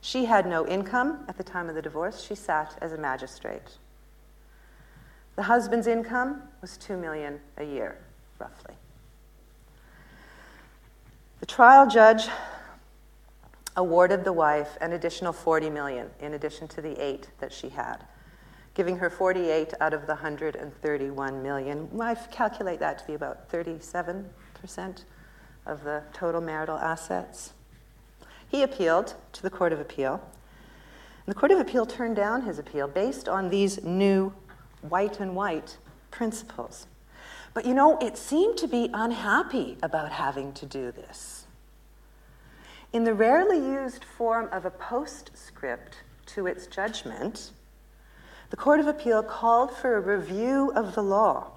She 0.00 0.24
had 0.24 0.46
no 0.46 0.66
income 0.66 1.24
at 1.28 1.36
the 1.36 1.44
time 1.44 1.68
of 1.68 1.74
the 1.74 1.82
divorce. 1.82 2.22
She 2.22 2.34
sat 2.34 2.78
as 2.80 2.92
a 2.92 2.98
magistrate. 2.98 3.78
The 5.36 5.42
husband's 5.42 5.86
income 5.86 6.42
was 6.60 6.76
2 6.76 6.96
million 6.96 7.40
a 7.58 7.64
year, 7.64 7.98
roughly. 8.38 8.74
The 11.40 11.46
trial 11.46 11.88
judge 11.88 12.28
awarded 13.76 14.24
the 14.24 14.32
wife 14.32 14.76
an 14.80 14.92
additional 14.92 15.32
40 15.32 15.70
million 15.70 16.10
in 16.20 16.34
addition 16.34 16.68
to 16.68 16.82
the 16.82 17.02
8 17.02 17.28
that 17.40 17.52
she 17.52 17.70
had 17.70 18.04
giving 18.74 18.96
her 18.96 19.10
48 19.10 19.74
out 19.80 19.92
of 19.92 20.02
the 20.02 20.14
131 20.14 21.42
million. 21.42 21.88
I 22.00 22.14
calculate 22.14 22.78
that 22.80 22.98
to 22.98 23.06
be 23.06 23.14
about 23.14 23.50
37% 23.50 24.24
of 25.66 25.84
the 25.84 26.02
total 26.12 26.40
marital 26.40 26.76
assets. 26.76 27.52
He 28.48 28.62
appealed 28.62 29.14
to 29.32 29.42
the 29.42 29.50
Court 29.50 29.72
of 29.72 29.80
Appeal. 29.80 30.14
And 31.26 31.34
the 31.34 31.38
Court 31.38 31.52
of 31.52 31.60
Appeal 31.60 31.86
turned 31.86 32.16
down 32.16 32.42
his 32.42 32.58
appeal 32.58 32.88
based 32.88 33.28
on 33.28 33.50
these 33.50 33.82
new 33.84 34.32
white 34.82 35.20
and 35.20 35.36
white 35.36 35.76
principles. 36.10 36.86
But 37.54 37.64
you 37.64 37.74
know, 37.74 37.98
it 37.98 38.16
seemed 38.16 38.56
to 38.58 38.66
be 38.66 38.90
unhappy 38.92 39.76
about 39.82 40.12
having 40.12 40.52
to 40.54 40.66
do 40.66 40.92
this. 40.92 41.46
In 42.92 43.04
the 43.04 43.14
rarely 43.14 43.58
used 43.58 44.04
form 44.04 44.48
of 44.50 44.64
a 44.64 44.70
postscript 44.70 45.98
to 46.26 46.46
its 46.46 46.66
judgment, 46.66 47.52
the 48.50 48.56
Court 48.56 48.80
of 48.80 48.88
Appeal 48.88 49.22
called 49.22 49.72
for 49.76 49.96
a 49.96 50.00
review 50.00 50.72
of 50.74 50.96
the 50.96 51.02
law 51.02 51.52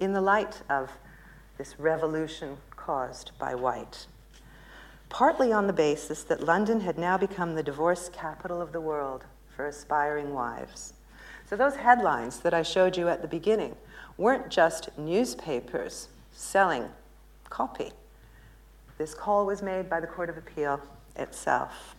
in 0.00 0.14
the 0.14 0.22
light 0.22 0.62
of 0.70 0.90
this 1.58 1.78
revolution 1.78 2.56
caused 2.70 3.32
by 3.38 3.54
white, 3.54 4.06
partly 5.10 5.52
on 5.52 5.66
the 5.66 5.72
basis 5.72 6.22
that 6.22 6.42
London 6.42 6.80
had 6.80 6.96
now 6.96 7.18
become 7.18 7.54
the 7.54 7.62
divorce 7.62 8.08
capital 8.08 8.62
of 8.62 8.72
the 8.72 8.80
world 8.80 9.24
for 9.54 9.66
aspiring 9.66 10.32
wives. 10.32 10.94
So, 11.44 11.56
those 11.56 11.76
headlines 11.76 12.40
that 12.40 12.54
I 12.54 12.62
showed 12.62 12.96
you 12.96 13.08
at 13.08 13.20
the 13.20 13.28
beginning 13.28 13.76
weren't 14.16 14.48
just 14.48 14.88
newspapers 14.96 16.08
selling 16.32 16.88
copy. 17.50 17.90
This 18.96 19.14
call 19.14 19.44
was 19.44 19.62
made 19.62 19.90
by 19.90 20.00
the 20.00 20.06
Court 20.06 20.30
of 20.30 20.38
Appeal 20.38 20.80
itself. 21.16 21.94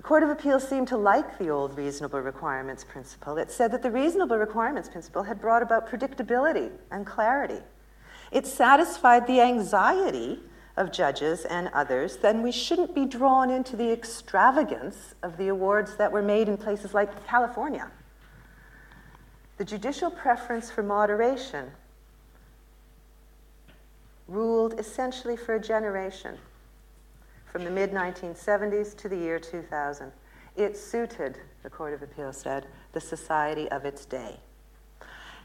The 0.00 0.06
Court 0.06 0.22
of 0.22 0.30
Appeal 0.30 0.58
seemed 0.60 0.88
to 0.88 0.96
like 0.96 1.36
the 1.36 1.50
old 1.50 1.76
reasonable 1.76 2.22
requirements 2.22 2.84
principle. 2.84 3.36
It 3.36 3.50
said 3.50 3.70
that 3.72 3.82
the 3.82 3.90
reasonable 3.90 4.38
requirements 4.38 4.88
principle 4.88 5.24
had 5.24 5.42
brought 5.42 5.60
about 5.60 5.90
predictability 5.90 6.70
and 6.90 7.04
clarity. 7.04 7.62
It 8.32 8.46
satisfied 8.46 9.26
the 9.26 9.42
anxiety 9.42 10.40
of 10.78 10.90
judges 10.90 11.44
and 11.44 11.68
others, 11.74 12.16
then 12.16 12.40
we 12.40 12.50
shouldn't 12.50 12.94
be 12.94 13.04
drawn 13.04 13.50
into 13.50 13.76
the 13.76 13.92
extravagance 13.92 15.14
of 15.22 15.36
the 15.36 15.48
awards 15.48 15.96
that 15.96 16.10
were 16.10 16.22
made 16.22 16.48
in 16.48 16.56
places 16.56 16.94
like 16.94 17.26
California. 17.26 17.90
The 19.58 19.66
judicial 19.66 20.10
preference 20.10 20.70
for 20.70 20.82
moderation 20.82 21.72
ruled 24.28 24.80
essentially 24.80 25.36
for 25.36 25.56
a 25.56 25.60
generation, 25.60 26.38
from 27.50 27.64
the 27.64 27.70
mid 27.70 27.92
1970s 27.92 28.96
to 28.96 29.08
the 29.08 29.16
year 29.16 29.38
2000. 29.38 30.12
It 30.56 30.76
suited, 30.76 31.38
the 31.62 31.70
Court 31.70 31.94
of 31.94 32.02
Appeal 32.02 32.32
said, 32.32 32.66
the 32.92 33.00
society 33.00 33.68
of 33.70 33.84
its 33.84 34.04
day. 34.04 34.36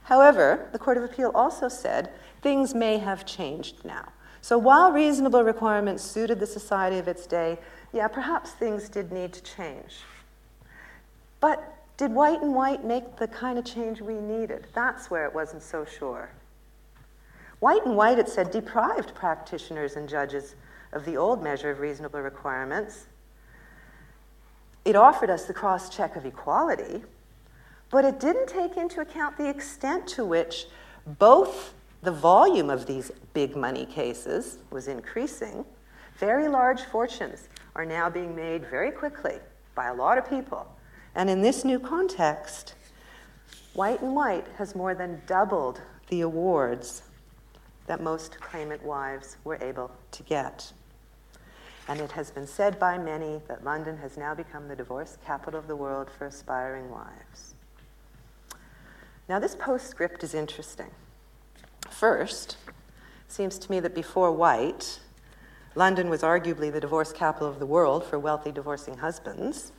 However, 0.03 0.69
the 0.71 0.79
Court 0.79 0.97
of 0.97 1.03
Appeal 1.03 1.31
also 1.33 1.67
said 1.67 2.11
things 2.41 2.75
may 2.75 2.97
have 2.99 3.25
changed 3.25 3.83
now. 3.83 4.11
So 4.41 4.57
while 4.57 4.91
reasonable 4.91 5.43
requirements 5.43 6.03
suited 6.03 6.39
the 6.39 6.45
society 6.45 6.99
of 6.99 7.07
its 7.07 7.25
day, 7.25 7.57
yeah, 7.91 8.07
perhaps 8.07 8.51
things 8.51 8.87
did 8.89 9.11
need 9.11 9.33
to 9.33 9.41
change. 9.41 10.01
But 11.39 11.75
did 11.97 12.11
white 12.11 12.41
and 12.41 12.53
white 12.53 12.83
make 12.83 13.15
the 13.15 13.27
kind 13.27 13.57
of 13.57 13.65
change 13.65 14.01
we 14.01 14.15
needed? 14.15 14.67
That's 14.75 15.09
where 15.09 15.25
it 15.25 15.33
wasn't 15.33 15.63
so 15.63 15.85
sure. 15.85 16.29
White 17.59 17.85
and 17.85 17.95
white, 17.95 18.19
it 18.19 18.29
said, 18.29 18.51
deprived 18.51 19.15
practitioners 19.15 19.95
and 19.95 20.07
judges 20.07 20.55
of 20.95 21.05
the 21.05 21.17
old 21.17 21.43
measure 21.43 21.69
of 21.69 21.79
reasonable 21.79 22.21
requirements. 22.21 23.05
It 24.85 24.95
offered 24.95 25.29
us 25.29 25.45
the 25.45 25.53
cross 25.53 25.95
check 25.95 26.15
of 26.15 26.25
equality, 26.25 27.03
but 27.91 28.05
it 28.05 28.19
didn't 28.19 28.47
take 28.47 28.77
into 28.77 29.01
account 29.01 29.37
the 29.37 29.49
extent 29.49 30.07
to 30.09 30.25
which 30.25 30.65
both 31.05 31.73
the 32.01 32.11
volume 32.11 32.69
of 32.69 32.85
these 32.85 33.11
big 33.33 33.55
money 33.55 33.85
cases 33.85 34.59
was 34.71 34.87
increasing. 34.87 35.65
Very 36.17 36.47
large 36.47 36.81
fortunes 36.83 37.49
are 37.75 37.85
now 37.85 38.09
being 38.09 38.35
made 38.35 38.65
very 38.67 38.91
quickly 38.91 39.39
by 39.75 39.87
a 39.87 39.93
lot 39.93 40.17
of 40.17 40.29
people. 40.29 40.65
And 41.13 41.29
in 41.29 41.41
this 41.41 41.65
new 41.65 41.79
context, 41.79 42.75
White 43.73 44.01
and 44.01 44.15
White 44.15 44.47
has 44.57 44.75
more 44.75 44.95
than 44.95 45.21
doubled 45.27 45.81
the 46.07 46.21
awards 46.21 47.03
that 47.87 48.01
most 48.01 48.39
claimant 48.39 48.83
wives 48.83 49.37
were 49.43 49.57
able 49.61 49.91
to 50.11 50.23
get. 50.23 50.71
And 51.87 51.99
it 51.99 52.11
has 52.13 52.31
been 52.31 52.47
said 52.47 52.79
by 52.79 52.97
many 52.97 53.41
that 53.47 53.63
London 53.63 53.97
has 53.97 54.17
now 54.17 54.33
become 54.33 54.67
the 54.67 54.75
divorce 54.75 55.17
capital 55.25 55.59
of 55.59 55.67
the 55.67 55.75
world 55.75 56.09
for 56.09 56.25
aspiring 56.25 56.89
wives. 56.89 57.53
Now, 59.29 59.39
this 59.39 59.55
postscript 59.55 60.23
is 60.23 60.33
interesting. 60.33 60.89
First, 61.89 62.57
it 62.67 63.31
seems 63.31 63.57
to 63.59 63.71
me 63.71 63.79
that 63.79 63.93
before 63.93 64.31
White, 64.31 64.99
London 65.75 66.09
was 66.09 66.21
arguably 66.21 66.71
the 66.71 66.79
divorce 66.79 67.11
capital 67.11 67.47
of 67.47 67.59
the 67.59 67.65
world 67.65 68.03
for 68.03 68.17
wealthy 68.17 68.51
divorcing 68.51 68.97
husbands, 68.97 69.71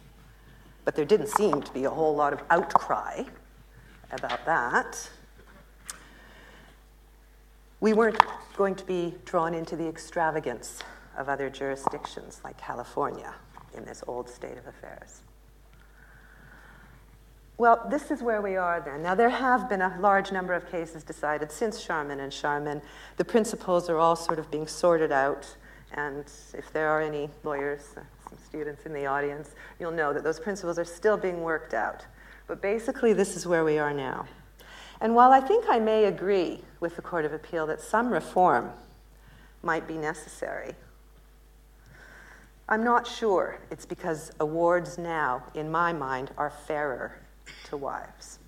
but 0.85 0.95
there 0.95 1.05
didn't 1.05 1.29
seem 1.29 1.62
to 1.62 1.73
be 1.73 1.85
a 1.85 1.90
whole 1.90 2.14
lot 2.14 2.33
of 2.33 2.42
outcry 2.51 3.25
about 4.12 4.45
that. 4.47 5.11
We 7.81 7.92
weren't 7.92 8.21
going 8.57 8.75
to 8.77 8.85
be 8.85 9.14
drawn 9.25 9.55
into 9.55 9.77
the 9.77 9.88
extravagance 9.88 10.83
of 11.16 11.29
other 11.29 11.50
jurisdictions 11.50 12.40
like 12.44 12.57
California 12.59 13.35
in 13.76 13.85
this 13.85 14.02
old 14.07 14.29
state 14.29 14.59
of 14.59 14.66
affairs. 14.66 15.22
Well, 17.59 17.87
this 17.90 18.11
is 18.11 18.22
where 18.22 18.42
we 18.42 18.57
are 18.57 18.83
then. 18.83 19.02
Now, 19.02 19.14
there 19.14 19.31
have 19.31 19.66
been 19.68 19.81
a 19.81 19.96
large 19.98 20.31
number 20.31 20.52
of 20.52 20.70
cases 20.70 21.02
decided 21.02 21.50
since 21.50 21.83
Charman 21.83 22.20
and 22.20 22.31
Charman. 22.31 22.83
The 23.16 23.24
principles 23.24 23.88
are 23.88 23.96
all 23.96 24.14
sort 24.14 24.38
of 24.38 24.50
being 24.50 24.66
sorted 24.66 25.11
out, 25.11 25.57
and 25.92 26.31
if 26.52 26.70
there 26.74 26.88
are 26.88 27.00
any 27.00 27.31
lawyers, 27.44 27.94
uh, 27.96 28.02
some 28.29 28.38
students 28.46 28.85
in 28.85 28.92
the 28.92 29.07
audience, 29.07 29.55
you'll 29.81 29.90
know 29.90 30.12
that 30.12 30.22
those 30.22 30.38
principles 30.38 30.79
are 30.79 30.85
still 30.85 31.16
being 31.16 31.42
worked 31.42 31.72
out. 31.72 32.05
But 32.46 32.61
basically, 32.61 33.14
this 33.14 33.37
is 33.37 33.46
where 33.46 33.64
we 33.64 33.79
are 33.79 33.94
now. 33.94 34.26
And 35.00 35.14
while 35.14 35.33
I 35.33 35.40
think 35.40 35.64
I 35.68 35.79
may 35.79 36.05
agree 36.05 36.62
with 36.81 36.96
the 36.96 37.02
Court 37.02 37.24
of 37.24 37.33
Appeal 37.33 37.66
that 37.68 37.81
some 37.81 38.11
reform 38.11 38.70
might 39.62 39.88
be 39.88 39.96
necessary, 39.96 40.74
I'm 42.68 42.83
not 42.83 43.07
sure 43.07 43.61
it's 43.70 43.87
because 43.87 44.33
awards 44.40 44.98
now, 44.98 45.44
in 45.55 45.70
my 45.70 45.92
mind, 45.92 46.33
are 46.37 46.50
fairer 46.50 47.20
to 47.66 47.76
wives. 47.76 48.40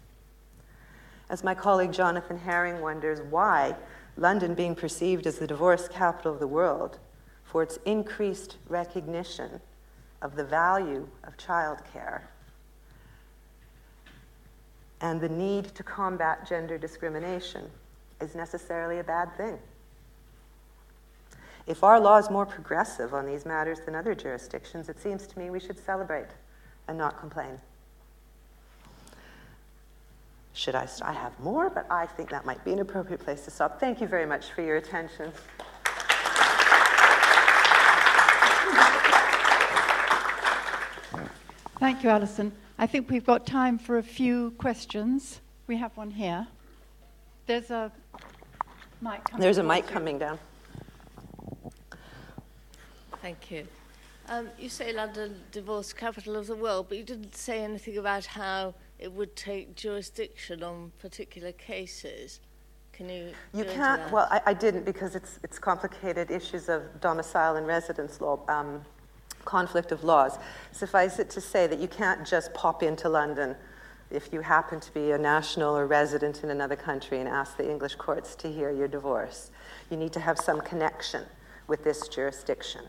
As 1.31 1.44
my 1.44 1.54
colleague 1.54 1.92
Jonathan 1.92 2.38
Herring 2.38 2.81
wonders 2.81 3.20
why 3.31 3.76
London 4.16 4.54
being 4.54 4.74
perceived 4.74 5.26
as 5.26 5.38
the 5.38 5.46
divorce 5.46 5.87
capital 5.88 6.33
of 6.33 6.40
the 6.40 6.46
world 6.46 6.98
for 7.44 7.62
its 7.62 7.78
increased 7.85 8.57
recognition 8.68 9.61
of 10.20 10.35
the 10.35 10.44
value 10.44 11.07
of 11.24 11.37
childcare 11.37 12.22
and 15.00 15.20
the 15.20 15.28
need 15.28 15.66
to 15.76 15.83
combat 15.83 16.46
gender 16.48 16.76
discrimination 16.76 17.70
is 18.20 18.35
necessarily 18.35 18.98
a 18.98 19.04
bad 19.04 19.33
thing. 19.37 19.59
If 21.68 21.85
our 21.85 22.00
law 22.00 22.16
is 22.16 22.31
more 22.31 22.46
progressive 22.46 23.12
on 23.12 23.26
these 23.26 23.44
matters 23.44 23.81
than 23.85 23.94
other 23.94 24.14
jurisdictions, 24.14 24.88
it 24.88 24.98
seems 24.98 25.26
to 25.26 25.38
me 25.38 25.50
we 25.50 25.61
should 25.61 25.78
celebrate 25.78 26.28
and 26.88 26.96
not 26.96 27.20
complain. 27.20 27.61
Should 30.54 30.74
I? 30.74 30.88
I 31.02 31.12
have 31.12 31.38
more, 31.38 31.68
but 31.68 31.87
I 31.90 32.07
think 32.07 32.31
that 32.31 32.46
might 32.46 32.64
be 32.64 32.72
an 32.72 32.78
appropriate 32.78 33.20
place 33.20 33.44
to 33.44 33.50
stop. 33.50 33.78
Thank 33.78 34.00
you 34.00 34.07
very 34.07 34.24
much 34.24 34.50
for 34.52 34.62
your 34.62 34.76
attention. 34.76 35.31
Thank 41.78 42.02
you, 42.02 42.09
Alison. 42.09 42.50
I 42.78 42.87
think 42.87 43.11
we've 43.11 43.26
got 43.26 43.46
time 43.46 43.78
for 43.78 43.98
a 43.98 44.02
few 44.02 44.52
questions. 44.52 45.42
We 45.66 45.76
have 45.76 45.94
one 45.98 46.12
here. 46.12 46.46
There's 47.46 47.70
a 47.70 47.92
mic 49.02 49.22
coming 49.24 49.40
There's 49.42 49.59
a 49.59 49.62
mic 49.62 49.87
coming 49.87 50.18
down. 50.18 50.38
Thank 53.29 53.51
you. 53.51 53.67
Um, 54.31 54.49
you 54.59 54.71
say 54.71 54.91
London 54.91 55.38
divorce 55.53 55.93
capital 55.93 56.35
of 56.35 56.47
the 56.47 56.57
world, 56.57 56.87
but 56.88 56.97
you 56.97 57.05
didn't 57.05 57.37
say 57.37 57.62
anything 57.62 57.99
about 57.99 58.25
how 58.25 58.73
it 58.99 59.12
would 59.12 59.37
take 59.37 59.77
jurisdiction 59.77 60.62
on 60.62 60.93
particular 60.99 61.53
cases. 61.53 62.41
Can 62.91 63.11
you? 63.11 63.33
You 63.53 63.64
can't. 63.67 64.11
Well, 64.11 64.29
I, 64.31 64.41
I, 64.47 64.55
didn't 64.55 64.87
because 64.87 65.14
it's 65.14 65.41
it's 65.45 65.59
complicated 65.59 66.31
issues 66.31 66.71
of 66.71 67.03
domicile 67.03 67.57
and 67.57 67.67
residence 67.67 68.23
law. 68.23 68.41
Um, 68.49 68.83
conflict 69.45 69.93
of 69.93 70.05
laws. 70.05 70.38
Suffice 70.73 71.19
it 71.19 71.29
to 71.31 71.41
say 71.43 71.67
that 71.67 71.79
you 71.79 71.88
can't 71.88 72.27
just 72.27 72.55
pop 72.55 72.83
into 72.83 73.11
London 73.11 73.55
if 74.11 74.33
you 74.33 74.41
happen 74.41 74.81
to 74.81 74.95
be 74.95 75.11
a 75.11 75.19
national 75.19 75.77
or 75.77 75.87
resident 75.87 76.45
in 76.45 76.49
another 76.49 76.77
country 76.77 77.19
and 77.21 77.29
ask 77.29 77.59
the 77.59 77.71
English 77.71 77.97
courts 77.97 78.35
to 78.37 78.51
hear 78.51 78.71
your 78.71 78.88
divorce. 78.88 79.51
You 79.91 79.99
need 79.99 80.14
to 80.14 80.21
have 80.21 80.38
some 80.38 80.62
connection 80.62 81.25
with 81.67 81.85
this 81.85 82.09
jurisdiction. 82.09 82.87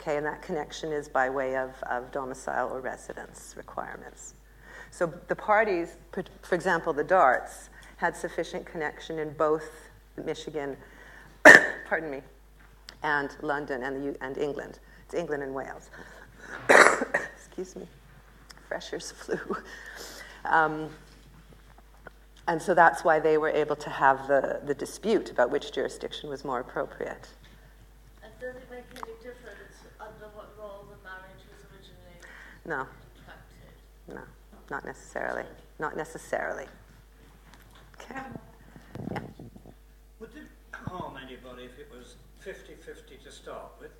Okay, 0.00 0.16
and 0.16 0.24
that 0.24 0.40
connection 0.40 0.92
is 0.92 1.10
by 1.10 1.28
way 1.28 1.56
of, 1.56 1.70
of 1.82 2.10
domicile 2.10 2.70
or 2.70 2.80
residence 2.80 3.52
requirements. 3.54 4.32
So 4.90 5.12
the 5.28 5.36
parties, 5.36 5.96
for 6.42 6.54
example, 6.54 6.94
the 6.94 7.04
Darts, 7.04 7.68
had 7.98 8.16
sufficient 8.16 8.64
connection 8.64 9.18
in 9.18 9.34
both 9.34 9.70
Michigan, 10.24 10.78
pardon 11.86 12.10
me, 12.10 12.22
and 13.02 13.36
London 13.42 13.82
and, 13.82 14.14
the, 14.14 14.24
and 14.24 14.38
England. 14.38 14.78
It's 15.04 15.12
England 15.12 15.42
and 15.42 15.54
Wales. 15.54 15.90
Excuse 17.36 17.76
me. 17.76 17.86
Fresher's 18.68 19.10
flu. 19.18 19.38
Um, 20.46 20.88
and 22.48 22.60
so 22.60 22.72
that's 22.72 23.04
why 23.04 23.20
they 23.20 23.36
were 23.36 23.50
able 23.50 23.76
to 23.76 23.90
have 23.90 24.26
the, 24.28 24.60
the 24.64 24.74
dispute 24.74 25.30
about 25.30 25.50
which 25.50 25.72
jurisdiction 25.72 26.30
was 26.30 26.42
more 26.42 26.60
appropriate. 26.60 27.28
And 28.22 28.32
does 28.40 28.56
it 28.56 28.66
make 28.70 28.84
any 28.94 29.12
difference 29.22 29.60
under 30.00 30.32
what 30.34 30.48
role 30.58 30.88
the 30.88 30.96
marriage 31.04 31.44
was 31.52 31.60
originally 31.68 32.16
no. 32.66 32.86
No. 34.08 34.20
Not 34.70 34.84
necessarily. 34.84 35.44
Not 35.78 35.96
necessarily. 35.96 36.66
Okay. 38.00 38.20
Yeah. 39.12 39.20
Would 40.20 40.30
it 40.36 40.48
harm 40.72 41.16
anybody 41.16 41.64
if 41.64 41.78
it 41.78 41.88
was 41.90 42.16
50 42.40 42.74
50 42.74 43.16
to 43.24 43.32
start 43.32 43.72
with? 43.80 43.90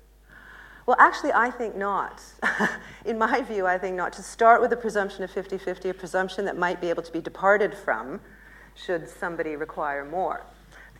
Well, 0.85 0.97
actually, 0.99 1.31
I 1.33 1.51
think 1.51 1.75
not. 1.75 2.21
In 3.05 3.17
my 3.17 3.41
view, 3.41 3.67
I 3.67 3.77
think 3.77 3.95
not. 3.95 4.13
To 4.13 4.23
start 4.23 4.61
with 4.61 4.73
a 4.73 4.77
presumption 4.77 5.23
of 5.23 5.31
50 5.31 5.57
50, 5.57 5.89
a 5.89 5.93
presumption 5.93 6.45
that 6.45 6.57
might 6.57 6.81
be 6.81 6.89
able 6.89 7.03
to 7.03 7.11
be 7.11 7.21
departed 7.21 7.75
from 7.75 8.19
should 8.75 9.07
somebody 9.09 9.55
require 9.55 10.05
more. 10.05 10.43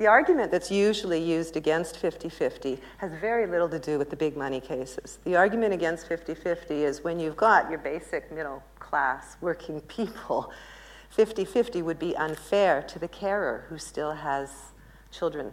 The 0.02 0.08
argument 0.08 0.50
that's 0.50 0.72
usually 0.72 1.22
used 1.22 1.56
against 1.56 1.96
50 1.96 2.28
50 2.28 2.80
has 2.98 3.12
very 3.22 3.46
little 3.46 3.70
to 3.70 3.78
do 3.78 4.00
with 4.00 4.10
the 4.10 4.16
big 4.16 4.36
money 4.36 4.60
cases. 4.60 5.20
The 5.26 5.36
argument 5.36 5.76
against 5.76 6.08
50 6.08 6.34
50 6.34 6.86
is 6.86 7.04
when 7.04 7.20
you've 7.20 7.38
got 7.38 7.70
your 7.70 7.78
basic 7.78 8.32
middle 8.32 8.64
class 8.80 9.38
working 9.42 9.80
people, 9.88 10.52
50 11.12 11.46
50 11.46 11.84
would 11.84 12.00
be 12.00 12.16
unfair 12.18 12.82
to 12.82 12.98
the 12.98 13.08
carer 13.08 13.68
who 13.70 13.78
still 13.78 14.14
has 14.14 14.50
children, 15.12 15.52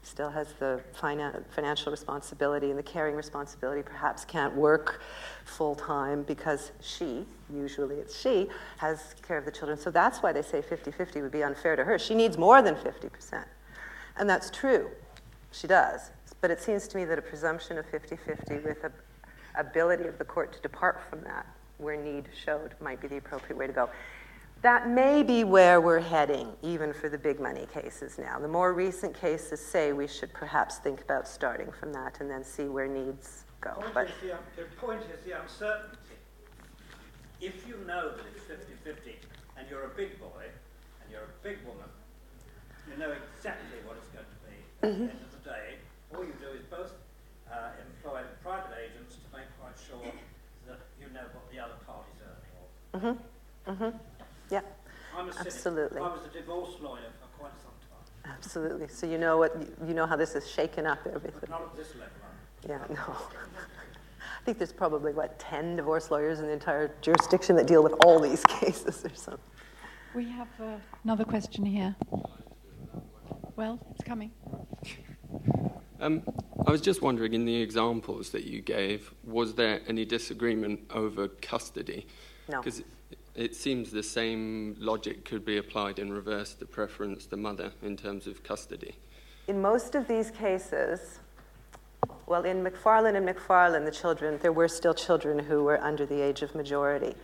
still 0.00 0.30
has 0.30 0.54
the 0.58 0.80
financial 0.94 1.92
responsibility 1.92 2.70
and 2.70 2.78
the 2.78 2.82
caring 2.82 3.14
responsibility, 3.14 3.82
perhaps 3.82 4.24
can't 4.24 4.56
work 4.56 5.02
full 5.44 5.74
time 5.74 6.22
because 6.22 6.72
she, 6.80 7.26
usually 7.52 7.96
it's 7.96 8.18
she, 8.18 8.48
has 8.78 9.14
care 9.20 9.36
of 9.36 9.44
the 9.44 9.52
children. 9.52 9.78
So 9.78 9.90
that's 9.90 10.22
why 10.22 10.32
they 10.32 10.40
say 10.40 10.62
50 10.62 10.90
50 10.90 11.20
would 11.20 11.32
be 11.32 11.44
unfair 11.44 11.76
to 11.76 11.84
her. 11.84 11.98
She 11.98 12.14
needs 12.14 12.38
more 12.38 12.62
than 12.62 12.76
50%. 12.76 13.44
And 14.16 14.28
that's 14.28 14.50
true. 14.50 14.90
She 15.52 15.66
does. 15.66 16.10
But 16.40 16.50
it 16.50 16.60
seems 16.60 16.88
to 16.88 16.96
me 16.96 17.04
that 17.04 17.18
a 17.18 17.22
presumption 17.22 17.78
of 17.78 17.86
50 17.86 18.16
50 18.16 18.58
with 18.58 18.84
a 18.84 18.92
ability 19.56 20.04
of 20.04 20.18
the 20.18 20.24
court 20.24 20.52
to 20.52 20.60
depart 20.60 21.00
from 21.08 21.20
that 21.22 21.46
where 21.78 21.96
need 21.96 22.28
showed 22.44 22.74
might 22.80 23.00
be 23.00 23.08
the 23.08 23.16
appropriate 23.16 23.56
way 23.56 23.66
to 23.66 23.72
go. 23.72 23.88
That 24.62 24.88
may 24.88 25.22
be 25.22 25.44
where 25.44 25.80
we're 25.80 26.00
heading, 26.00 26.48
even 26.62 26.94
for 26.94 27.10
the 27.10 27.18
big 27.18 27.38
money 27.38 27.66
cases 27.72 28.18
now. 28.18 28.38
The 28.38 28.48
more 28.48 28.72
recent 28.72 29.14
cases 29.14 29.60
say 29.60 29.92
we 29.92 30.06
should 30.06 30.32
perhaps 30.32 30.78
think 30.78 31.02
about 31.02 31.28
starting 31.28 31.70
from 31.70 31.92
that 31.92 32.20
and 32.20 32.30
then 32.30 32.42
see 32.42 32.64
where 32.64 32.88
needs 32.88 33.44
go. 33.60 33.72
Point 33.72 33.94
But 33.94 34.06
is 34.06 34.12
the, 34.22 34.62
the 34.62 34.68
point 34.76 35.02
is 35.02 35.22
the 35.24 35.40
uncertainty. 35.40 35.98
If 37.42 37.66
you 37.68 37.76
know 37.86 38.12
that 38.16 38.24
it's 38.34 38.44
50-50 38.44 39.16
and 39.58 39.68
you're 39.68 39.84
a 39.84 39.88
big 39.88 40.18
boy 40.18 40.44
and 41.02 41.10
you're 41.10 41.24
a 41.24 41.42
big 41.42 41.58
woman, 41.66 41.84
you 42.90 42.96
know 42.98 43.12
exactly 43.12 43.78
what 43.86 43.96
it's 43.96 44.10
going 44.12 44.26
to 44.26 44.40
be. 44.44 44.56
At 44.82 44.92
the 44.98 45.04
end 45.12 45.24
of 45.24 45.32
the 45.32 45.42
day, 45.48 45.66
all 46.14 46.24
you 46.24 46.34
do 46.40 46.50
is 46.56 46.64
both 46.70 46.92
uh, 47.50 47.76
employ 47.80 48.22
private 48.42 48.74
agents 48.78 49.16
to 49.16 49.26
make 49.36 49.48
quite 49.60 49.76
sure 49.78 50.12
that 50.66 50.80
you 51.00 51.08
know 51.12 51.26
what 51.32 51.50
the 51.50 51.58
other 51.58 51.78
party's 51.86 52.20
earning. 52.20 53.18
Or 53.66 53.94
yeah, 54.50 54.60
I'm 55.16 55.28
a 55.28 55.32
cynic. 55.32 55.46
Absolutely. 55.46 56.00
I 56.00 56.08
was 56.08 56.26
a 56.26 56.32
divorce 56.32 56.76
lawyer 56.82 57.10
for 57.20 57.28
quite 57.38 57.56
some 57.62 57.72
time, 57.88 58.34
absolutely. 58.34 58.88
So 58.88 59.06
you 59.06 59.18
know 59.18 59.38
what 59.38 59.56
you 59.86 59.94
know 59.94 60.06
how 60.06 60.16
this 60.16 60.34
has 60.34 60.48
shaken 60.48 60.86
up 60.86 61.00
but 61.04 61.14
everything. 61.14 61.50
not 61.50 61.62
at 61.62 61.76
this 61.76 61.94
level. 61.94 62.10
Yeah, 62.68 62.78
no. 62.94 63.16
I 64.44 64.44
think 64.44 64.58
there's 64.58 64.72
probably 64.72 65.12
what 65.12 65.38
10 65.38 65.76
divorce 65.76 66.10
lawyers 66.10 66.40
in 66.40 66.46
the 66.46 66.52
entire 66.52 66.94
jurisdiction 67.00 67.56
that 67.56 67.66
deal 67.66 67.82
with 67.82 67.94
all 68.04 68.20
these 68.20 68.44
cases 68.48 69.04
or 69.04 69.14
something. 69.14 69.40
We 70.14 70.28
have 70.28 70.48
uh, 70.60 70.76
another 71.02 71.24
question 71.24 71.64
here. 71.64 71.96
Well, 73.56 73.78
it's 73.92 74.02
coming. 74.02 74.32
Um, 76.00 76.22
I 76.66 76.70
was 76.70 76.80
just 76.80 77.02
wondering, 77.02 77.34
in 77.34 77.44
the 77.44 77.54
examples 77.54 78.30
that 78.30 78.44
you 78.44 78.60
gave, 78.60 79.12
was 79.22 79.54
there 79.54 79.80
any 79.86 80.04
disagreement 80.04 80.80
over 80.90 81.28
custody? 81.28 82.06
No. 82.48 82.60
Because 82.60 82.82
it 83.34 83.54
seems 83.54 83.90
the 83.90 84.02
same 84.02 84.76
logic 84.78 85.24
could 85.24 85.44
be 85.44 85.58
applied 85.58 85.98
in 85.98 86.12
reverse 86.12 86.54
to 86.54 86.66
preference 86.66 87.26
the 87.26 87.36
mother 87.36 87.70
in 87.82 87.96
terms 87.96 88.26
of 88.26 88.42
custody. 88.42 88.96
In 89.46 89.62
most 89.62 89.94
of 89.94 90.08
these 90.08 90.30
cases, 90.30 91.20
well, 92.26 92.44
in 92.44 92.64
McFarlane 92.64 93.16
and 93.16 93.28
McFarlane, 93.28 93.84
the 93.84 93.90
children, 93.90 94.38
there 94.42 94.52
were 94.52 94.68
still 94.68 94.94
children 94.94 95.38
who 95.38 95.62
were 95.62 95.80
under 95.82 96.06
the 96.06 96.20
age 96.20 96.42
of 96.42 96.54
majority. 96.54 97.14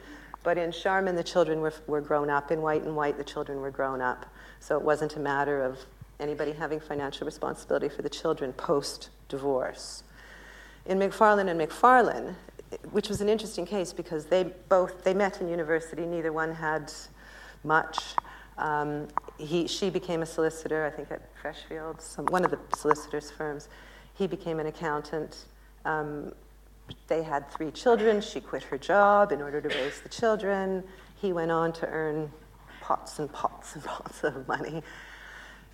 But 0.43 0.59
in 0.59 0.73
Charman, 0.73 1.17
the 1.17 1.25
children 1.25 1.61
were, 1.61 1.75
were 1.87 2.01
grown 2.01 2.31
up. 2.31 2.51
In 2.51 2.63
White 2.63 2.83
and 2.83 2.97
White, 2.97 3.19
the 3.19 3.25
children 3.25 3.61
were 3.61 3.71
grown 3.71 4.01
up. 4.01 4.27
So 4.59 4.77
it 4.77 4.83
wasn't 4.83 5.17
a 5.17 5.21
matter 5.21 5.63
of 5.63 5.79
anybody 6.21 6.53
having 6.53 6.81
financial 6.81 7.25
responsibility 7.25 7.89
for 7.89 8.03
the 8.03 8.09
children 8.09 8.53
post 8.53 9.11
divorce. 9.29 10.03
In 10.87 10.99
McFarlane 10.99 11.49
and 11.49 11.61
McFarlane, 11.61 12.35
which 12.93 13.09
was 13.09 13.21
an 13.21 13.29
interesting 13.29 13.67
case 13.67 13.93
because 13.93 14.27
they 14.27 14.45
both 14.69 15.03
they 15.03 15.15
met 15.15 15.41
in 15.41 15.49
university. 15.49 16.07
Neither 16.07 16.33
one 16.33 16.53
had 16.53 16.93
much. 17.65 18.15
Um, 18.59 19.09
he, 19.39 19.67
she 19.67 19.91
became 19.91 20.23
a 20.23 20.27
solicitor, 20.27 20.87
I 20.87 20.91
think 20.91 21.11
at 21.11 21.23
Freshfields, 21.43 22.03
some, 22.03 22.27
one 22.27 22.45
of 22.45 22.51
the 22.51 22.59
solicitors' 22.77 23.31
firms. 23.31 23.69
He 24.15 24.27
became 24.27 24.61
an 24.61 24.67
accountant. 24.67 25.47
Um, 25.85 26.33
they 27.07 27.23
had 27.23 27.51
three 27.51 27.71
children. 27.71 28.21
She 28.21 28.41
quit 28.41 28.63
her 28.65 28.77
job 28.77 29.33
in 29.33 29.41
order 29.41 29.61
to 29.61 29.69
raise 29.69 30.01
the 30.01 30.09
children. 30.09 30.85
He 31.17 31.33
went 31.33 31.51
on 31.51 31.73
to 31.75 31.87
earn 31.87 32.31
pots 32.81 33.19
and 33.19 33.33
pots 33.33 33.75
and 33.75 33.85
pots 33.93 34.23
of 34.25 34.47
money. 34.47 34.83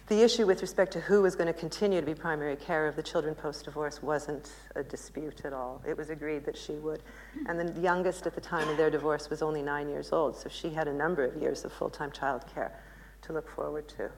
The 0.09 0.23
issue 0.23 0.47
with 0.47 0.63
respect 0.63 0.93
to 0.93 1.01
who 1.01 1.23
was 1.23 1.35
going 1.35 1.49
to 1.49 1.53
continue 1.53 2.01
to 2.01 2.07
be 2.07 2.15
primary 2.15 2.55
care 2.55 2.87
of 2.87 2.95
the 2.95 3.03
children 3.03 3.35
post 3.35 3.65
divorce 3.65 4.01
wasn't 4.01 4.53
a 4.77 4.85
dispute 4.85 5.45
at 5.45 5.53
all. 5.53 5.83
It 5.85 5.97
was 5.97 6.11
agreed 6.11 6.45
that 6.45 6.57
she 6.57 6.75
would. 6.75 7.03
And 7.49 7.59
the 7.59 7.81
youngest 7.81 8.25
at 8.25 8.37
the 8.37 8.41
time 8.41 8.69
of 8.69 8.77
their 8.77 8.89
divorce 8.89 9.29
was 9.29 9.43
only 9.43 9.63
nine 9.63 9.89
years 9.89 10.13
old, 10.13 10.37
so 10.37 10.49
she 10.49 10.71
had 10.71 10.87
a 10.87 10.93
number 10.93 11.25
of 11.25 11.43
years 11.43 11.65
of 11.65 11.73
full 11.73 11.91
time 11.91 12.13
child 12.13 12.45
care 12.55 12.81
to 13.23 13.33
look 13.33 13.51
forward 13.51 13.89
to. 13.97 14.09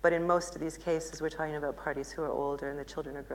But 0.00 0.14
in 0.14 0.26
most 0.26 0.54
of 0.54 0.62
these 0.62 0.78
cases, 0.78 1.20
we're 1.20 1.28
talking 1.28 1.56
about 1.56 1.76
parties 1.76 2.10
who 2.10 2.22
are 2.22 2.30
older 2.32 2.70
and 2.70 2.78
the 2.78 2.84
children 2.84 3.14
are 3.14 3.22
grown 3.22 3.30